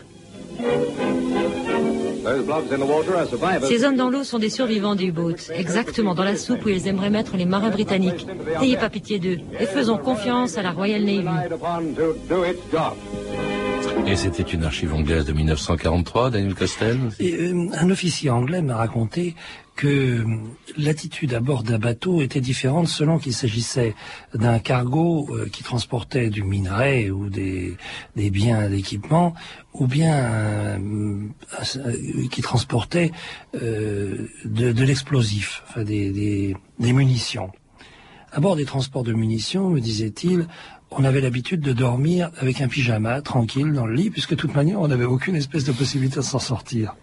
Ces 3.62 3.84
hommes 3.84 3.96
dans 3.96 4.08
l'eau 4.08 4.22
sont 4.22 4.38
des 4.38 4.50
survivants 4.50 4.94
du 4.94 5.10
boat, 5.10 5.50
exactement 5.52 6.14
dans 6.14 6.22
la 6.22 6.36
soupe 6.36 6.64
où 6.64 6.68
ils 6.68 6.86
aimeraient 6.86 7.10
mettre 7.10 7.36
les 7.36 7.44
marins 7.44 7.70
britanniques. 7.70 8.26
N'ayez 8.60 8.76
pas 8.76 8.90
pitié 8.90 9.18
d'eux 9.18 9.38
et 9.58 9.66
faisons 9.66 9.98
confiance 9.98 10.56
à 10.56 10.62
la 10.62 10.70
Royal 10.70 11.02
Navy. 11.02 11.26
Et 14.06 14.16
c'était 14.16 14.42
une 14.42 14.64
archive 14.64 14.94
anglaise 14.94 15.24
de 15.24 15.32
1943, 15.32 16.30
Daniel 16.30 16.54
Costel 16.54 16.98
euh, 17.20 17.66
Un 17.74 17.90
officier 17.90 18.30
anglais 18.30 18.62
m'a 18.62 18.76
raconté 18.76 19.34
que 19.76 19.88
euh, 19.88 20.24
l'attitude 20.76 21.34
à 21.34 21.40
bord 21.40 21.62
d'un 21.62 21.78
bateau 21.78 22.22
était 22.22 22.40
différente 22.40 22.88
selon 22.88 23.18
qu'il 23.18 23.32
s'agissait 23.32 23.94
d'un 24.34 24.58
cargo 24.58 25.28
euh, 25.30 25.48
qui 25.50 25.62
transportait 25.62 26.30
du 26.30 26.42
minerai 26.42 27.10
ou 27.10 27.28
des, 27.28 27.76
des 28.16 28.30
biens 28.30 28.68
d'équipement, 28.68 29.34
ou 29.74 29.86
bien 29.86 30.78
qui 32.30 32.42
transportait 32.42 33.10
de, 33.54 34.28
de 34.44 34.84
l'explosif, 34.84 35.62
enfin 35.66 35.82
des, 35.82 36.10
des, 36.10 36.56
des 36.78 36.92
munitions. 36.92 37.50
À 38.32 38.40
bord 38.40 38.56
des 38.56 38.64
transports 38.66 39.02
de 39.02 39.12
munitions, 39.12 39.70
me 39.70 39.80
disait-il, 39.80 40.46
on 40.90 41.04
avait 41.04 41.20
l'habitude 41.20 41.60
de 41.60 41.72
dormir 41.72 42.30
avec 42.38 42.60
un 42.60 42.68
pyjama, 42.68 43.22
tranquille, 43.22 43.72
dans 43.72 43.86
le 43.86 43.94
lit, 43.94 44.10
puisque 44.10 44.30
de 44.30 44.36
toute 44.36 44.54
manière, 44.54 44.80
on 44.80 44.88
n'avait 44.88 45.04
aucune 45.04 45.36
espèce 45.36 45.64
de 45.64 45.72
possibilité 45.72 46.16
de 46.16 46.22
s'en 46.22 46.38
sortir. 46.38 46.94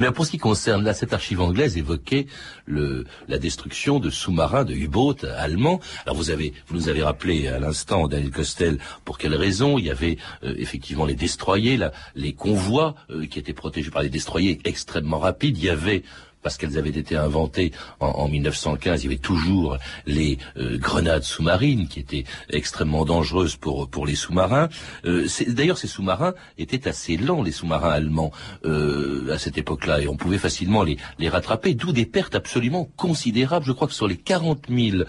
Mais 0.00 0.10
pour 0.10 0.26
ce 0.26 0.30
qui 0.30 0.38
concerne, 0.38 0.84
là, 0.84 0.94
cette 0.94 1.12
archive 1.12 1.40
anglaise 1.40 1.76
évoquait 1.76 2.26
le, 2.66 3.04
la 3.28 3.38
destruction 3.38 3.98
de 3.98 4.10
sous-marins, 4.10 4.64
de 4.64 4.74
U-boats 4.74 5.26
allemands. 5.36 5.80
Alors 6.04 6.16
vous 6.16 6.30
avez, 6.30 6.52
vous 6.68 6.76
nous 6.76 6.88
avez 6.88 7.02
rappelé 7.02 7.48
à 7.48 7.58
l'instant, 7.58 8.08
Daniel 8.08 8.30
Costel, 8.30 8.78
pour 9.04 9.18
quelles 9.18 9.34
raisons 9.34 9.78
il 9.78 9.86
y 9.86 9.90
avait 9.90 10.18
euh, 10.42 10.54
effectivement 10.58 11.06
les 11.06 11.14
destroyers, 11.14 11.78
les 12.14 12.32
convois 12.32 12.94
euh, 13.10 13.26
qui 13.26 13.38
étaient 13.38 13.52
protégés 13.52 13.90
par 13.90 14.02
les 14.02 14.08
destroyers 14.08 14.60
extrêmement 14.64 15.18
rapides. 15.18 15.58
Il 15.58 15.64
y 15.64 15.70
avait 15.70 16.02
parce 16.42 16.56
qu'elles 16.56 16.78
avaient 16.78 16.90
été 16.90 17.16
inventées 17.16 17.72
en, 18.00 18.28
1915, 18.28 19.02
il 19.02 19.04
y 19.04 19.08
avait 19.08 19.18
toujours 19.18 19.76
les 20.06 20.38
euh, 20.56 20.78
grenades 20.78 21.22
sous-marines 21.22 21.88
qui 21.88 22.00
étaient 22.00 22.24
extrêmement 22.50 23.04
dangereuses 23.04 23.56
pour 23.56 23.88
pour 23.88 24.06
les 24.06 24.14
sous-marins. 24.14 24.68
Euh, 25.04 25.26
d'ailleurs, 25.48 25.78
ces 25.78 25.86
sous-marins 25.86 26.34
étaient 26.58 26.88
assez 26.88 27.16
lents, 27.16 27.42
les 27.42 27.52
sous-marins 27.52 27.90
allemands 27.90 28.32
euh, 28.64 29.32
à 29.32 29.38
cette 29.38 29.58
époque-là, 29.58 30.00
et 30.00 30.08
on 30.08 30.16
pouvait 30.16 30.38
facilement 30.38 30.82
les, 30.82 30.96
les 31.18 31.28
rattraper, 31.28 31.74
d'où 31.74 31.92
des 31.92 32.06
pertes 32.06 32.34
absolument 32.34 32.88
considérables. 32.96 33.66
Je 33.66 33.72
crois 33.72 33.88
que 33.88 33.94
sur 33.94 34.08
les 34.08 34.16
40 34.16 34.66
000 34.68 35.04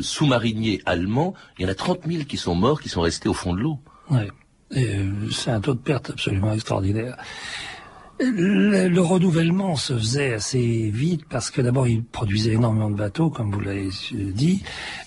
sous-mariniers 0.00 0.82
allemands, 0.86 1.34
il 1.58 1.64
y 1.64 1.66
en 1.66 1.70
a 1.70 1.74
30 1.74 2.00
000 2.06 2.24
qui 2.24 2.36
sont 2.36 2.54
morts, 2.54 2.80
qui 2.80 2.88
sont 2.88 3.00
restés 3.00 3.28
au 3.28 3.34
fond 3.34 3.54
de 3.54 3.60
l'eau. 3.60 3.78
Ouais. 4.10 4.28
C'est 5.30 5.50
un 5.50 5.60
taux 5.60 5.74
de 5.74 5.78
perte 5.78 6.10
absolument 6.10 6.52
extraordinaire. 6.52 7.16
Le, 8.18 8.98
renouvellement 9.00 9.76
se 9.76 9.92
faisait 9.92 10.32
assez 10.32 10.90
vite 10.92 11.24
parce 11.28 11.50
que 11.50 11.60
d'abord 11.60 11.86
il 11.86 12.02
produisait 12.02 12.52
énormément 12.52 12.88
de 12.88 12.96
bateaux, 12.96 13.28
comme 13.28 13.50
vous 13.50 13.60
l'avez 13.60 13.90
dit, 14.12 14.62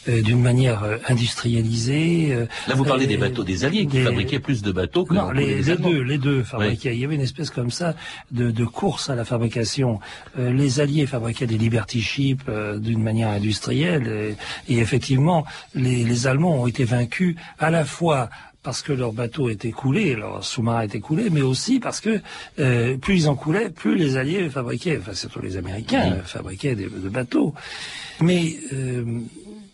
euh, 0.07 0.21
d'une 0.21 0.41
manière 0.41 0.83
euh, 0.83 0.97
industrialisée. 1.07 2.27
Euh, 2.31 2.45
Là, 2.67 2.75
vous 2.75 2.83
parlez 2.83 3.07
des 3.07 3.17
bateaux 3.17 3.43
des 3.43 3.65
Alliés 3.65 3.87
qui 3.87 4.01
fabriquaient 4.01 4.39
plus 4.39 4.61
de 4.61 4.71
bateaux 4.71 5.05
que 5.05 5.15
non, 5.15 5.31
les, 5.31 5.63
deux, 5.63 6.01
les 6.03 6.19
deux 6.19 6.43
fabriquaient. 6.43 6.93
Il 6.93 6.99
y 6.99 7.05
avait 7.05 7.15
une 7.15 7.21
espèce 7.21 7.49
comme 7.49 7.71
ça 7.71 7.95
de, 8.31 8.51
de 8.51 8.65
course 8.65 9.09
à 9.09 9.15
la 9.15 9.25
fabrication. 9.25 9.99
les 10.37 10.79
Alliés 10.79 11.07
fabriquaient 11.07 11.47
des 11.47 11.57
Liberty 11.57 12.01
Ships 12.01 12.49
d'une 12.77 13.01
manière 13.01 13.29
industrielle 13.29 14.35
et, 14.67 14.77
effectivement, 14.77 15.45
les, 15.73 16.03
les 16.03 16.27
Allemands 16.27 16.61
ont 16.61 16.67
été 16.67 16.83
vaincus 16.83 17.35
à 17.57 17.71
la 17.71 17.85
fois 17.85 18.29
parce 18.61 18.81
que 18.81 18.91
leur 18.91 19.13
bateau 19.13 19.49
était 19.49 19.71
coulé, 19.71 20.15
leur 20.15 20.43
sous-marin 20.43 20.81
était 20.81 20.99
coulé, 20.99 21.29
mais 21.29 21.41
aussi 21.41 21.79
parce 21.79 22.01
que 22.01 22.21
euh, 22.59 22.97
plus 22.97 23.15
ils 23.15 23.29
en 23.29 23.35
coulaient, 23.35 23.69
plus 23.69 23.95
les 23.95 24.17
Alliés 24.17 24.49
fabriquaient, 24.49 24.97
enfin 24.99 25.13
surtout 25.13 25.41
les 25.41 25.55
Américains 25.55 26.17
fabriquaient 26.25 26.75
des, 26.75 26.87
bateaux. 26.87 27.53
Mais 28.21 28.57
euh, 28.73 29.21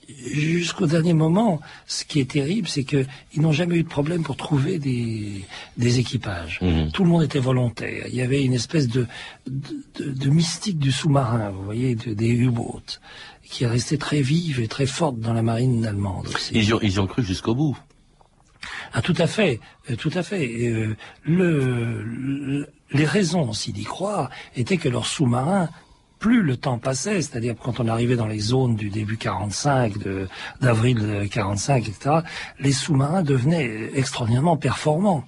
jusqu'au 0.08 0.86
dernier 0.86 1.14
moment, 1.14 1.62
ce 1.88 2.06
qui 2.06 2.20
est 2.20 2.30
terrible, 2.30 2.68
c'est 2.68 2.84
qu'ils 2.84 3.08
n'ont 3.38 3.52
jamais 3.52 3.78
eu 3.78 3.84
de 3.84 3.90
problème 3.90 4.22
pour 4.22 4.38
trouver 4.38 4.78
des, 4.78 5.44
des 5.78 6.00
équipages. 6.00 6.60
Mhm. 6.62 6.92
Tout 6.92 7.04
le 7.04 7.10
monde 7.10 7.24
était 7.24 7.40
volontaire. 7.40 8.06
Il 8.08 8.16
y 8.16 8.22
avait 8.22 8.44
une 8.44 8.54
espèce 8.54 8.88
de, 8.88 9.08
de, 9.48 10.30
mystique 10.30 10.78
du 10.78 10.92
sous-marin, 10.92 11.50
vous 11.50 11.64
voyez, 11.64 11.96
des 11.96 12.30
U-boats, 12.30 13.00
qui 13.44 13.64
est 13.64 13.68
restée 13.68 13.98
très 13.98 14.22
vive 14.22 14.60
et 14.60 14.68
très 14.68 14.86
forte 14.86 15.20
dans 15.20 15.34
la 15.34 15.42
marine 15.42 15.86
allemande 15.86 16.28
aussi. 16.28 16.52
Ils 16.54 16.76
ont, 16.76 16.80
ils 16.84 17.02
ont 17.02 17.08
cru 17.08 17.24
jusqu'au 17.24 17.56
bout. 17.56 17.78
Ah, 18.94 19.02
tout 19.02 19.16
à 19.18 19.28
fait, 19.28 19.60
euh, 19.90 19.96
tout 19.96 20.12
à 20.14 20.24
fait. 20.24 20.46
Euh, 20.46 20.96
le, 21.24 22.68
les 22.92 23.06
raisons 23.06 23.50
aussi 23.50 23.72
d'y 23.74 23.84
croire 23.84 24.30
étaient 24.56 24.78
que 24.78 24.90
leurs 24.90 25.06
sous-marins 25.06 25.70
plus 26.20 26.42
le 26.42 26.58
temps 26.58 26.80
passait, 26.80 27.22
c'est-à-dire 27.22 27.56
quand 27.62 27.80
on 27.80 27.88
arrivait 27.88 28.16
dans 28.16 28.28
les 28.28 28.40
zones 28.40 28.76
du 28.76 28.90
début 28.90 29.18
45, 29.18 29.94
d'avril 30.62 31.28
45, 31.30 31.88
etc., 31.88 32.16
les 32.60 32.72
sous-marins 32.72 33.22
devenaient 33.22 33.92
extraordinairement 33.94 34.58
performants. 34.58 35.26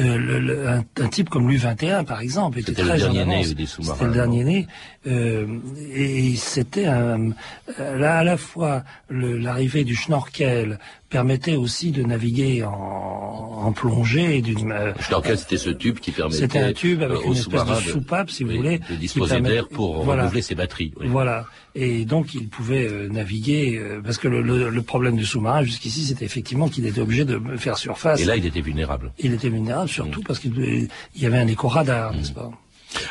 Euh, 0.00 0.82
un, 0.96 1.08
type 1.08 1.28
comme 1.28 1.48
l'U-21, 1.48 2.04
par 2.04 2.20
exemple, 2.20 2.58
était, 2.58 2.72
très 2.72 2.82
le 2.82 2.98
dernier 2.98 3.24
né 3.24 3.44
C'était 3.44 4.04
le 4.04 4.12
dernier 4.12 4.44
né. 4.44 4.66
Euh, 5.06 5.46
et 5.92 6.36
c'était 6.36 6.84
là 6.84 8.18
à 8.18 8.24
la 8.24 8.36
fois 8.36 8.84
l'arrivée 9.10 9.82
du 9.82 9.96
schnorkel 9.96 10.78
permettait 11.08 11.56
aussi 11.56 11.90
de 11.90 12.02
naviguer 12.02 12.62
en, 12.64 13.72
plongée. 13.72 14.42
D'une, 14.42 14.70
euh, 14.70 14.92
schnorkel, 15.00 15.36
c'était 15.38 15.58
ce 15.58 15.70
tube 15.70 15.98
qui 15.98 16.12
permettait. 16.12 16.42
C'était 16.42 16.58
un 16.60 16.72
tube 16.72 17.02
avec 17.02 17.24
une 17.24 17.32
espèce 17.32 17.64
de 17.64 17.74
soupape, 17.74 18.30
si 18.30 18.44
vous 18.44 18.56
voulez, 18.56 18.80
de 18.90 18.94
disposer 18.94 19.40
d'air 19.40 19.68
pour 19.68 20.04
renouveler 20.04 20.42
ses 20.42 20.54
batteries. 20.54 20.92
Voilà. 21.00 21.46
Et 21.74 22.04
donc 22.04 22.34
il 22.34 22.48
pouvait 22.48 23.08
naviguer 23.10 23.82
parce 24.04 24.18
que 24.18 24.28
le, 24.28 24.82
problème 24.82 25.16
du 25.16 25.24
sous-marin 25.24 25.62
jusqu'ici, 25.62 26.04
c'était 26.04 26.24
effectivement 26.24 26.68
qu'il 26.68 26.86
était 26.86 27.00
obligé 27.00 27.24
de 27.24 27.40
faire 27.56 27.78
surface. 27.78 28.20
Et 28.20 28.24
là, 28.24 28.36
il 28.36 28.46
était 28.46 28.60
vulnérable. 28.60 29.12
Il 29.18 29.32
était 29.32 29.48
vulnérable 29.48 29.88
surtout 29.88 30.20
mm. 30.20 30.24
parce 30.24 30.38
qu'il 30.38 30.88
y 31.16 31.26
avait 31.26 31.38
un 31.38 31.46
écho 31.46 31.68
radar, 31.68 32.14
n'est-ce 32.14 32.32
pas? 32.32 32.50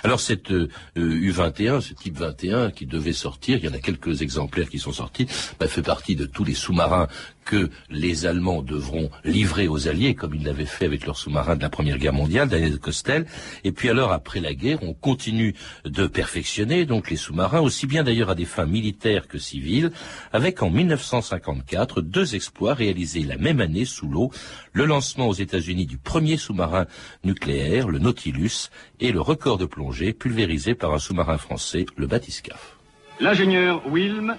Alors 0.04 0.20
cette 0.20 0.52
U21, 0.96 1.70
euh, 1.70 1.82
ce 1.82 1.94
type 1.94 2.18
21 2.18 2.72
qui 2.72 2.86
devait 2.86 3.14
sortir, 3.14 3.58
il 3.58 3.66
y 3.66 3.68
en 3.68 3.74
a 3.74 3.80
quelques 3.80 4.22
exemplaires 4.22 4.70
qui 4.70 4.80
sont 4.80 4.92
sortis, 4.92 5.28
bah, 5.60 5.68
fait 5.68 5.82
partie 5.82 6.16
de 6.16 6.26
tous 6.26 6.44
les 6.44 6.54
sous-marins 6.54 7.08
que 7.46 7.70
les 7.90 8.26
Allemands 8.26 8.62
devront 8.62 9.10
livrer 9.24 9.68
aux 9.68 9.88
Alliés, 9.88 10.16
comme 10.16 10.36
ils 10.36 10.44
l'avaient 10.44 10.66
fait 10.66 10.86
avec 10.86 11.06
leurs 11.06 11.18
sous-marins 11.18 11.56
de 11.56 11.62
la 11.62 11.70
Première 11.70 11.98
Guerre 11.98 12.14
mondiale, 12.14 12.50
Daniel 12.50 12.80
Costel. 12.80 13.26
Et 13.64 13.72
puis 13.72 13.90
alors, 13.90 14.12
après 14.12 14.40
la 14.40 14.54
guerre, 14.54 14.84
on 14.84 14.94
continue 14.94 15.56
de 15.86 16.08
perfectionner 16.08 16.86
donc 16.86 17.10
les 17.10 17.16
sous-marins, 17.16 17.62
aussi 17.62 17.88
bien 17.88 18.04
d'ailleurs 18.04 18.30
à 18.30 18.36
des 18.36 18.46
fins 18.46 18.66
militaires 18.66 19.28
que 19.28 19.38
civiles, 19.38 19.92
avec 20.32 20.62
en 20.64 20.70
1954 20.70 22.02
deux 22.02 22.36
exploits 22.36 22.74
réalisés 22.74 23.24
la 23.24 23.38
même 23.38 23.62
année 23.62 23.86
sous 23.86 24.08
l'eau, 24.08 24.32
le 24.74 24.86
lancement 24.86 25.28
aux 25.28 25.34
États-Unis 25.34 25.86
du 25.86 25.98
premier 25.98 26.38
sous-marin 26.38 26.86
nucléaire, 27.24 27.88
le 27.88 28.00
Nautilus, 28.00 28.70
et 29.00 29.12
le 29.12 29.22
record 29.22 29.58
de 29.58 29.66
plongée 29.66 30.14
pulvérisé 30.14 30.76
par 30.76 30.94
un 30.94 31.00
sous-marin 31.00 31.38
français, 31.38 31.86
le 31.98 32.08
Batiscaf. 32.08 32.78
L'ingénieur 33.20 33.82
Wilm 33.88 34.36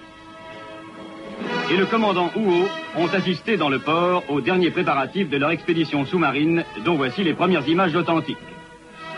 et 1.70 1.76
le 1.76 1.87
commandant 1.87 2.30
Houot 2.37 2.68
ont 2.99 3.06
assisté 3.14 3.56
dans 3.56 3.68
le 3.68 3.78
port 3.78 4.22
aux 4.28 4.40
derniers 4.40 4.70
préparatifs 4.70 5.30
de 5.30 5.37
leur 5.37 5.50
expédition 5.50 6.04
sous-marine, 6.04 6.64
dont 6.84 6.94
voici 6.94 7.22
les 7.22 7.34
premières 7.34 7.66
images 7.66 7.94
authentiques. 7.94 8.37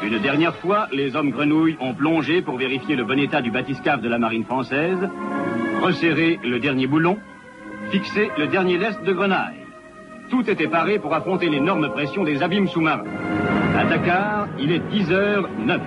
Une 0.03 0.19
dernière 0.19 0.55
fois, 0.57 0.87
les 0.93 1.17
hommes 1.17 1.31
grenouilles 1.31 1.77
ont 1.81 1.95
plongé 1.95 2.43
pour 2.43 2.57
vérifier 2.57 2.97
le 2.97 3.05
bon 3.05 3.19
état 3.19 3.41
du 3.41 3.51
batiscaf 3.51 4.01
de 4.01 4.09
la 4.09 4.19
marine 4.19 4.45
française, 4.45 4.99
resserré 5.83 6.39
le 6.45 6.59
dernier 6.59 6.87
boulon, 6.87 7.19
fixé 7.91 8.31
le 8.39 8.47
dernier 8.47 8.79
lest 8.79 9.03
de 9.03 9.13
grenaille. 9.13 9.65
Tout 10.31 10.49
était 10.49 10.69
paré 10.69 10.99
pour 10.99 11.15
affronter 11.15 11.49
l'énorme 11.49 11.91
pression 11.91 12.25
des 12.25 12.43
abîmes 12.43 12.69
sous-marins. 12.69 13.05
À 13.77 13.85
Dakar, 13.85 14.49
il 14.59 14.73
est 14.73 14.83
10h09. 14.93 15.81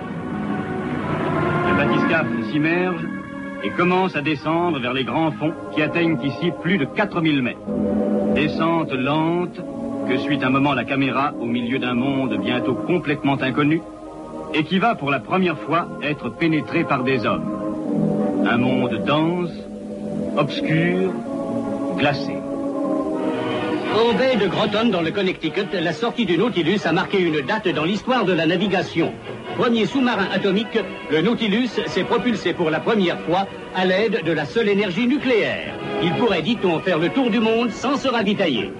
Le 1.70 1.76
batiscaf 1.76 2.26
s'immerge 2.50 3.17
et 3.62 3.70
commence 3.70 4.16
à 4.16 4.22
descendre 4.22 4.78
vers 4.78 4.92
les 4.92 5.04
grands 5.04 5.32
fonds 5.32 5.54
qui 5.74 5.82
atteignent 5.82 6.18
ici 6.22 6.52
plus 6.62 6.78
de 6.78 6.84
4000 6.84 7.42
mètres. 7.42 7.58
Descente 8.34 8.92
lente 8.92 9.60
que 10.08 10.16
suit 10.18 10.42
un 10.42 10.50
moment 10.50 10.74
la 10.74 10.84
caméra 10.84 11.32
au 11.38 11.46
milieu 11.46 11.78
d'un 11.78 11.94
monde 11.94 12.38
bientôt 12.40 12.74
complètement 12.74 13.40
inconnu 13.40 13.82
et 14.54 14.64
qui 14.64 14.78
va 14.78 14.94
pour 14.94 15.10
la 15.10 15.20
première 15.20 15.58
fois 15.58 15.88
être 16.02 16.30
pénétré 16.30 16.84
par 16.84 17.04
des 17.04 17.26
hommes. 17.26 18.46
Un 18.46 18.56
monde 18.56 19.02
dense, 19.04 19.52
obscur, 20.36 21.12
glacé. 21.96 22.36
Au 23.96 24.12
baie 24.12 24.36
de 24.36 24.46
Groton, 24.46 24.90
dans 24.90 25.00
le 25.00 25.10
Connecticut, 25.10 25.66
la 25.72 25.92
sortie 25.92 26.26
du 26.26 26.36
Nautilus 26.36 26.80
a 26.84 26.92
marqué 26.92 27.20
une 27.20 27.40
date 27.40 27.68
dans 27.68 27.84
l'histoire 27.84 28.24
de 28.24 28.32
la 28.32 28.46
navigation. 28.46 29.12
Premier 29.56 29.86
sous-marin 29.86 30.28
atomique, 30.32 30.78
le 31.10 31.22
Nautilus 31.22 31.68
s'est 31.86 32.04
propulsé 32.04 32.52
pour 32.52 32.70
la 32.70 32.80
première 32.80 33.18
fois 33.22 33.46
à 33.74 33.86
l'aide 33.86 34.22
de 34.24 34.32
la 34.32 34.44
seule 34.44 34.68
énergie 34.68 35.06
nucléaire. 35.06 35.74
Il 36.02 36.12
pourrait, 36.14 36.42
dit-on, 36.42 36.80
faire 36.80 36.98
le 36.98 37.08
tour 37.08 37.30
du 37.30 37.40
monde 37.40 37.70
sans 37.70 37.96
se 37.96 38.08
ravitailler. 38.08 38.70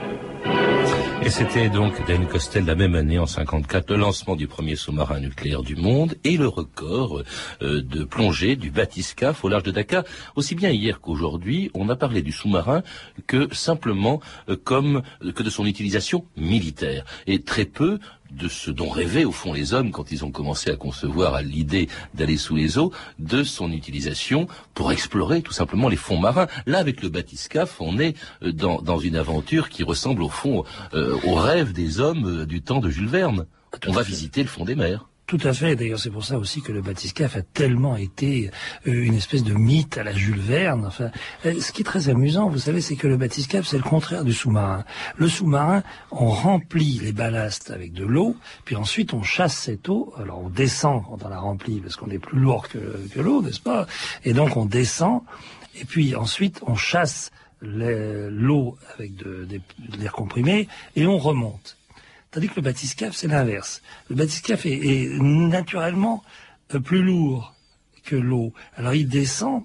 Et 1.28 1.30
c'était 1.30 1.68
donc 1.68 2.06
Dan 2.06 2.26
Costel 2.26 2.64
la 2.64 2.74
même 2.74 2.94
année, 2.94 3.18
en 3.18 3.26
54, 3.26 3.90
le 3.90 3.98
lancement 3.98 4.34
du 4.34 4.46
premier 4.46 4.76
sous-marin 4.76 5.20
nucléaire 5.20 5.62
du 5.62 5.76
monde 5.76 6.14
et 6.24 6.38
le 6.38 6.48
record 6.48 7.22
euh, 7.60 7.82
de 7.82 8.04
plongée 8.04 8.56
du 8.56 8.70
Batiscaf 8.70 9.44
au 9.44 9.50
large 9.50 9.64
de 9.64 9.70
Dakar. 9.70 10.04
Aussi 10.36 10.54
bien 10.54 10.70
hier 10.70 11.02
qu'aujourd'hui, 11.02 11.70
on 11.74 11.90
a 11.90 11.96
parlé 11.96 12.22
du 12.22 12.32
sous-marin 12.32 12.82
que 13.26 13.54
simplement 13.54 14.22
euh, 14.48 14.56
comme 14.56 15.02
que 15.34 15.42
de 15.42 15.50
son 15.50 15.66
utilisation 15.66 16.24
militaire 16.38 17.04
et 17.26 17.42
très 17.42 17.66
peu 17.66 17.98
de 18.30 18.48
ce 18.48 18.70
dont 18.70 18.88
rêvaient 18.88 19.24
au 19.24 19.32
fond 19.32 19.52
les 19.52 19.74
hommes 19.74 19.90
quand 19.90 20.12
ils 20.12 20.24
ont 20.24 20.30
commencé 20.30 20.70
à 20.70 20.76
concevoir 20.76 21.42
l'idée 21.42 21.88
d'aller 22.14 22.36
sous 22.36 22.56
les 22.56 22.78
eaux, 22.78 22.92
de 23.18 23.42
son 23.42 23.72
utilisation 23.72 24.46
pour 24.74 24.92
explorer 24.92 25.42
tout 25.42 25.52
simplement 25.52 25.88
les 25.88 25.96
fonds 25.96 26.18
marins. 26.18 26.46
Là, 26.66 26.78
avec 26.78 27.02
le 27.02 27.08
batiscaf, 27.08 27.80
on 27.80 27.98
est 27.98 28.16
euh, 28.42 28.52
dans, 28.52 28.98
une 28.98 29.16
aventure 29.16 29.68
qui 29.68 29.82
ressemble 29.82 30.22
au 30.22 30.28
fond 30.28 30.64
euh, 30.94 31.16
au 31.24 31.34
rêve 31.34 31.72
des 31.72 32.00
hommes 32.00 32.42
euh, 32.42 32.46
du 32.46 32.62
temps 32.62 32.80
de 32.80 32.90
Jules 32.90 33.08
Verne. 33.08 33.46
On 33.86 33.92
va 33.92 34.02
visiter 34.02 34.42
le 34.42 34.48
fond 34.48 34.64
des 34.64 34.74
mers. 34.74 35.08
Tout 35.28 35.38
à 35.44 35.52
fait. 35.52 35.76
D'ailleurs, 35.76 35.98
c'est 35.98 36.08
pour 36.08 36.24
ça 36.24 36.38
aussi 36.38 36.62
que 36.62 36.72
le 36.72 36.80
batiscaf 36.80 37.36
a 37.36 37.42
tellement 37.42 37.98
été 37.98 38.50
euh, 38.86 39.04
une 39.04 39.12
espèce 39.12 39.44
de 39.44 39.52
mythe 39.52 39.98
à 39.98 40.02
la 40.02 40.14
Jules 40.14 40.40
Verne. 40.40 40.86
Enfin, 40.86 41.10
euh, 41.44 41.60
ce 41.60 41.70
qui 41.70 41.82
est 41.82 41.84
très 41.84 42.08
amusant, 42.08 42.48
vous 42.48 42.60
savez, 42.60 42.80
c'est 42.80 42.96
que 42.96 43.06
le 43.06 43.18
batiscaf, 43.18 43.66
c'est 43.66 43.76
le 43.76 43.82
contraire 43.82 44.24
du 44.24 44.32
sous-marin. 44.32 44.86
Le 45.18 45.28
sous-marin, 45.28 45.82
on 46.12 46.30
remplit 46.30 46.98
les 47.02 47.12
ballasts 47.12 47.70
avec 47.70 47.92
de 47.92 48.06
l'eau, 48.06 48.36
puis 48.64 48.74
ensuite 48.74 49.12
on 49.12 49.22
chasse 49.22 49.54
cette 49.54 49.90
eau. 49.90 50.14
Alors 50.16 50.42
on 50.42 50.48
descend 50.48 51.02
quand 51.04 51.22
on 51.22 51.28
la 51.28 51.40
remplit, 51.40 51.80
parce 51.80 51.96
qu'on 51.96 52.08
est 52.08 52.18
plus 52.18 52.38
lourd 52.38 52.66
que, 52.66 52.78
l'eau, 53.20 53.42
n'est-ce 53.42 53.60
pas? 53.60 53.86
Et 54.24 54.32
donc 54.32 54.56
on 54.56 54.64
descend, 54.64 55.20
et 55.78 55.84
puis 55.84 56.16
ensuite 56.16 56.62
on 56.66 56.74
chasse 56.74 57.32
l'eau 57.60 58.78
avec 58.94 59.14
de 59.14 59.46
l'air 59.98 60.12
comprimé, 60.12 60.68
et 60.96 61.06
on 61.06 61.18
remonte. 61.18 61.77
Tandis 62.30 62.48
que 62.48 62.56
le 62.56 62.62
batiscaf, 62.62 63.14
c'est 63.14 63.28
l'inverse. 63.28 63.82
Le 64.10 64.22
est, 64.22 64.66
est 64.66 65.18
naturellement 65.20 66.22
euh, 66.74 66.80
plus 66.80 67.02
lourd 67.02 67.54
que 68.04 68.16
l'eau. 68.16 68.52
Alors 68.76 68.94
il 68.94 69.08
descend, 69.08 69.62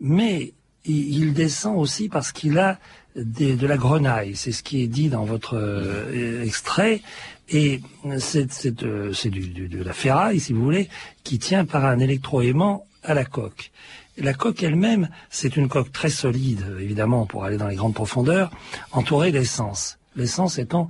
mais 0.00 0.52
il, 0.84 1.32
descend 1.32 1.78
aussi 1.78 2.08
parce 2.08 2.32
qu'il 2.32 2.58
a 2.58 2.78
de 3.14 3.66
la 3.66 3.76
grenaille. 3.76 4.34
C'est 4.34 4.52
ce 4.52 4.62
qui 4.62 4.82
est 4.82 4.88
dit 4.88 5.08
dans 5.08 5.24
votre 5.24 5.56
euh, 5.56 6.44
extrait. 6.44 7.02
Et 7.48 7.80
c'est 8.18 8.82
euh, 8.82 9.12
de 9.12 9.82
la 9.82 9.92
ferraille, 9.92 10.40
si 10.40 10.52
vous 10.52 10.62
voulez, 10.62 10.88
qui 11.22 11.38
tient 11.38 11.64
par 11.64 11.84
un 11.84 11.98
électroaimant 11.98 12.86
à 13.04 13.14
la 13.14 13.24
coque. 13.24 13.70
la 14.16 14.32
coque 14.32 14.62
elle-même, 14.62 15.08
c'est 15.30 15.56
une 15.56 15.68
coque 15.68 15.92
très 15.92 16.10
solide, 16.10 16.64
évidemment, 16.80 17.26
pour 17.26 17.44
aller 17.44 17.56
dans 17.56 17.66
les 17.66 17.76
grandes 17.76 17.94
profondeurs, 17.94 18.50
entourée 18.92 19.32
d'essence. 19.32 19.98
L'essence 20.16 20.58
étant 20.58 20.88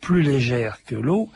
plus 0.00 0.22
légère 0.22 0.78
que 0.86 0.94
l'eau 0.94 1.28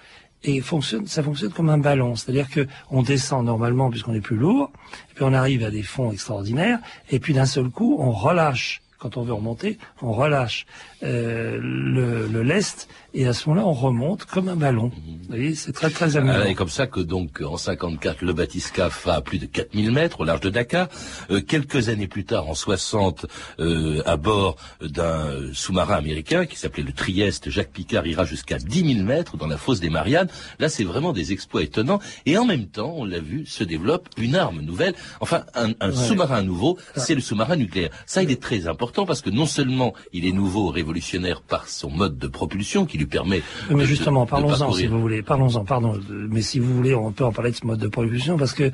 et 0.45 0.61
fonctionne, 0.61 1.07
ça 1.07 1.23
fonctionne 1.23 1.53
comme 1.53 1.71
un 1.71 1.79
ballon. 1.79 2.17
C'est-à-dire 2.17 2.49
que 2.49 2.67
on 2.91 3.03
descend 3.03 3.45
normalement 3.45 3.91
puisqu'on 3.91 4.15
est 4.15 4.21
plus 4.21 4.37
lourd, 4.37 4.71
et 5.11 5.15
puis 5.15 5.25
on 5.25 5.33
arrive 5.33 5.65
à 5.65 5.71
des 5.71 5.83
fonds 5.83 6.13
extraordinaires, 6.13 6.79
et 7.11 7.19
puis 7.19 7.33
d'un 7.33 7.47
seul 7.47 7.69
coup, 7.71 7.97
on 7.99 8.13
relâche. 8.13 8.81
Quand 8.99 9.19
on 9.19 9.23
veut 9.23 9.35
remonter, 9.35 9.77
on 10.01 10.13
relâche 10.13 10.65
euh, 11.03 11.59
le, 11.61 12.27
le 12.27 12.43
lest 12.43 12.89
et 13.15 13.27
à 13.29 13.33
ce 13.33 13.49
moment-là, 13.49 13.67
on 13.67 13.73
remonte 13.73 14.25
comme 14.25 14.49
un 14.49 14.57
ballon. 14.57 14.91
Vous 15.07 15.29
voyez, 15.29 15.55
c'est 15.55 15.73
très 15.73 15.89
très 15.89 16.17
amusant. 16.17 16.43
Et 16.43 16.55
comme 16.55 16.69
ça 16.69 16.89
que 16.89 16.99
donc 16.99 17.41
en 17.41 17.57
54, 17.57 18.23
le 18.23 18.33
batiscaf 18.33 19.07
a 19.07 19.21
plus 19.21 19.39
de 19.39 19.47
4000 19.47 19.93
mètres 19.93 20.21
au 20.21 20.25
large 20.25 20.41
de 20.41 20.51
Dakar. 20.51 20.89
Euh, 21.31 21.41
quelques 21.41 21.89
années 21.89 22.09
plus 22.09 22.25
tard, 22.25 22.49
en 22.49 22.55
60, 22.55 23.27
euh, 23.61 24.03
à 24.05 24.17
bord 24.17 24.57
d'un 24.83 25.53
sous-marin 25.53 25.95
américain 25.95 26.45
qui 26.45 26.57
s'appelait 26.57 26.83
le 26.83 26.93
Trieste, 26.93 27.51
Jacques 27.51 27.71
Picard 27.71 28.05
ira 28.07 28.25
jusqu'à 28.25 28.59
10 28.59 28.95
000 28.95 29.07
mètres 29.07 29.37
dans 29.37 29.47
la 29.47 29.57
fosse 29.57 29.79
des 29.79 29.91
Mariannes. 29.91 30.29
Là, 30.59 30.69
c'est 30.69 30.85
vraiment 30.85 31.13
des 31.13 31.33
exploits 31.33 31.63
étonnants. 31.63 32.01
Et 32.27 32.37
en 32.37 32.45
même 32.45 32.67
temps, 32.67 32.95
on 32.97 33.05
l'a 33.05 33.21
vu, 33.21 33.47
se 33.47 33.63
développe 33.63 34.09
une 34.19 34.35
arme 34.35 34.61
nouvelle. 34.61 34.95
Enfin, 35.21 35.45
un, 35.55 35.71
un 35.81 35.93
sous-marin 35.93 36.43
nouveau, 36.43 36.79
c'est 36.97 37.15
le 37.15 37.21
sous-marin 37.21 37.55
nucléaire. 37.55 37.91
Ça, 38.07 38.25
il 38.25 38.31
est 38.33 38.43
très 38.43 38.67
important 38.67 39.07
parce 39.07 39.21
que 39.21 39.31
non 39.31 39.47
seulement 39.47 39.95
il 40.13 40.27
est 40.27 40.33
nouveau, 40.33 40.69
révolutionnaire 40.69 41.43
par 41.43 41.69
son 41.69 41.91
mode 41.91 42.19
de 42.19 42.27
propulsion 42.27 42.87
qui 42.87 42.99
permet. 43.07 43.43
Mais 43.71 43.85
justement, 43.85 44.27
parlons-en 44.27 44.73
si 44.73 44.87
vous 44.87 45.01
voulez. 45.01 45.23
Parlons-en, 45.23 45.65
pardon. 45.65 45.99
Mais 46.11 46.43
si 46.43 46.59
vous 46.59 46.75
voulez, 46.75 46.95
on 46.95 47.13
peut 47.13 47.25
en 47.25 47.33
parler 47.33 47.51
de 47.51 47.57
ce 47.57 47.67
mode 47.67 47.81
de 47.81 47.89
production 47.89 48.37
parce 48.37 48.53
que 48.53 48.71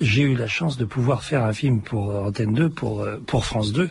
j'ai 0.00 0.22
eu 0.22 0.34
la 0.34 0.46
chance 0.46 0.76
de 0.76 0.84
pouvoir 0.84 1.22
faire 1.22 1.44
un 1.44 1.52
film 1.52 1.80
pour 1.80 2.14
Antenne 2.14 2.54
2, 2.54 2.68
pour 2.70 3.00
euh, 3.00 3.18
pour 3.26 3.44
France 3.44 3.72
2, 3.72 3.90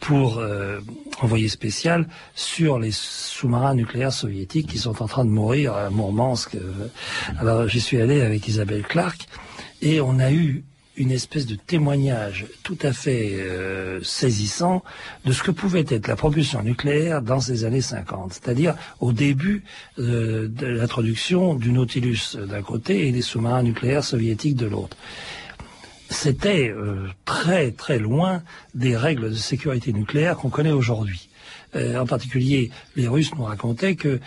pour 0.00 0.38
euh, 0.38 0.80
envoyer 1.20 1.48
spécial 1.48 2.08
sur 2.34 2.78
les 2.78 2.90
sous-marins 2.92 3.74
nucléaires 3.74 4.12
soviétiques 4.12 4.68
qui 4.68 4.78
sont 4.78 5.02
en 5.02 5.06
train 5.06 5.24
de 5.24 5.30
mourir 5.30 5.74
à 5.74 5.90
Mourmansk. 5.90 6.56
Alors 7.38 7.68
j'y 7.68 7.80
suis 7.80 8.00
allé 8.00 8.20
avec 8.20 8.46
Isabelle 8.48 8.82
Clark 8.82 9.26
et 9.82 10.00
on 10.00 10.18
a 10.18 10.32
eu 10.32 10.64
une 10.96 11.10
espèce 11.10 11.46
de 11.46 11.56
témoignage 11.56 12.46
tout 12.62 12.78
à 12.82 12.92
fait 12.92 13.34
euh, 13.34 14.02
saisissant 14.02 14.82
de 15.24 15.32
ce 15.32 15.42
que 15.42 15.50
pouvait 15.50 15.84
être 15.88 16.06
la 16.06 16.16
propulsion 16.16 16.62
nucléaire 16.62 17.22
dans 17.22 17.40
ces 17.40 17.64
années 17.64 17.80
50, 17.80 18.34
c'est-à-dire 18.34 18.74
au 19.00 19.12
début 19.12 19.64
euh, 19.98 20.48
de 20.48 20.66
l'introduction 20.66 21.54
du 21.54 21.72
Nautilus 21.72 22.36
d'un 22.36 22.62
côté 22.62 23.08
et 23.08 23.12
des 23.12 23.22
sous-marins 23.22 23.62
nucléaires 23.62 24.04
soviétiques 24.04 24.56
de 24.56 24.66
l'autre 24.66 24.96
c'était 26.10 26.68
euh, 26.68 27.08
très 27.24 27.72
très 27.72 27.98
loin 27.98 28.42
des 28.74 28.96
règles 28.96 29.30
de 29.30 29.36
sécurité 29.36 29.92
nucléaire 29.92 30.36
qu'on 30.36 30.50
connaît 30.50 30.70
aujourd'hui. 30.70 31.28
en 31.74 32.06
particulier, 32.06 32.70
les 32.94 33.08
Russes 33.08 33.34
nous 33.34 33.42
racontaient 33.42 33.96
que 33.96 34.20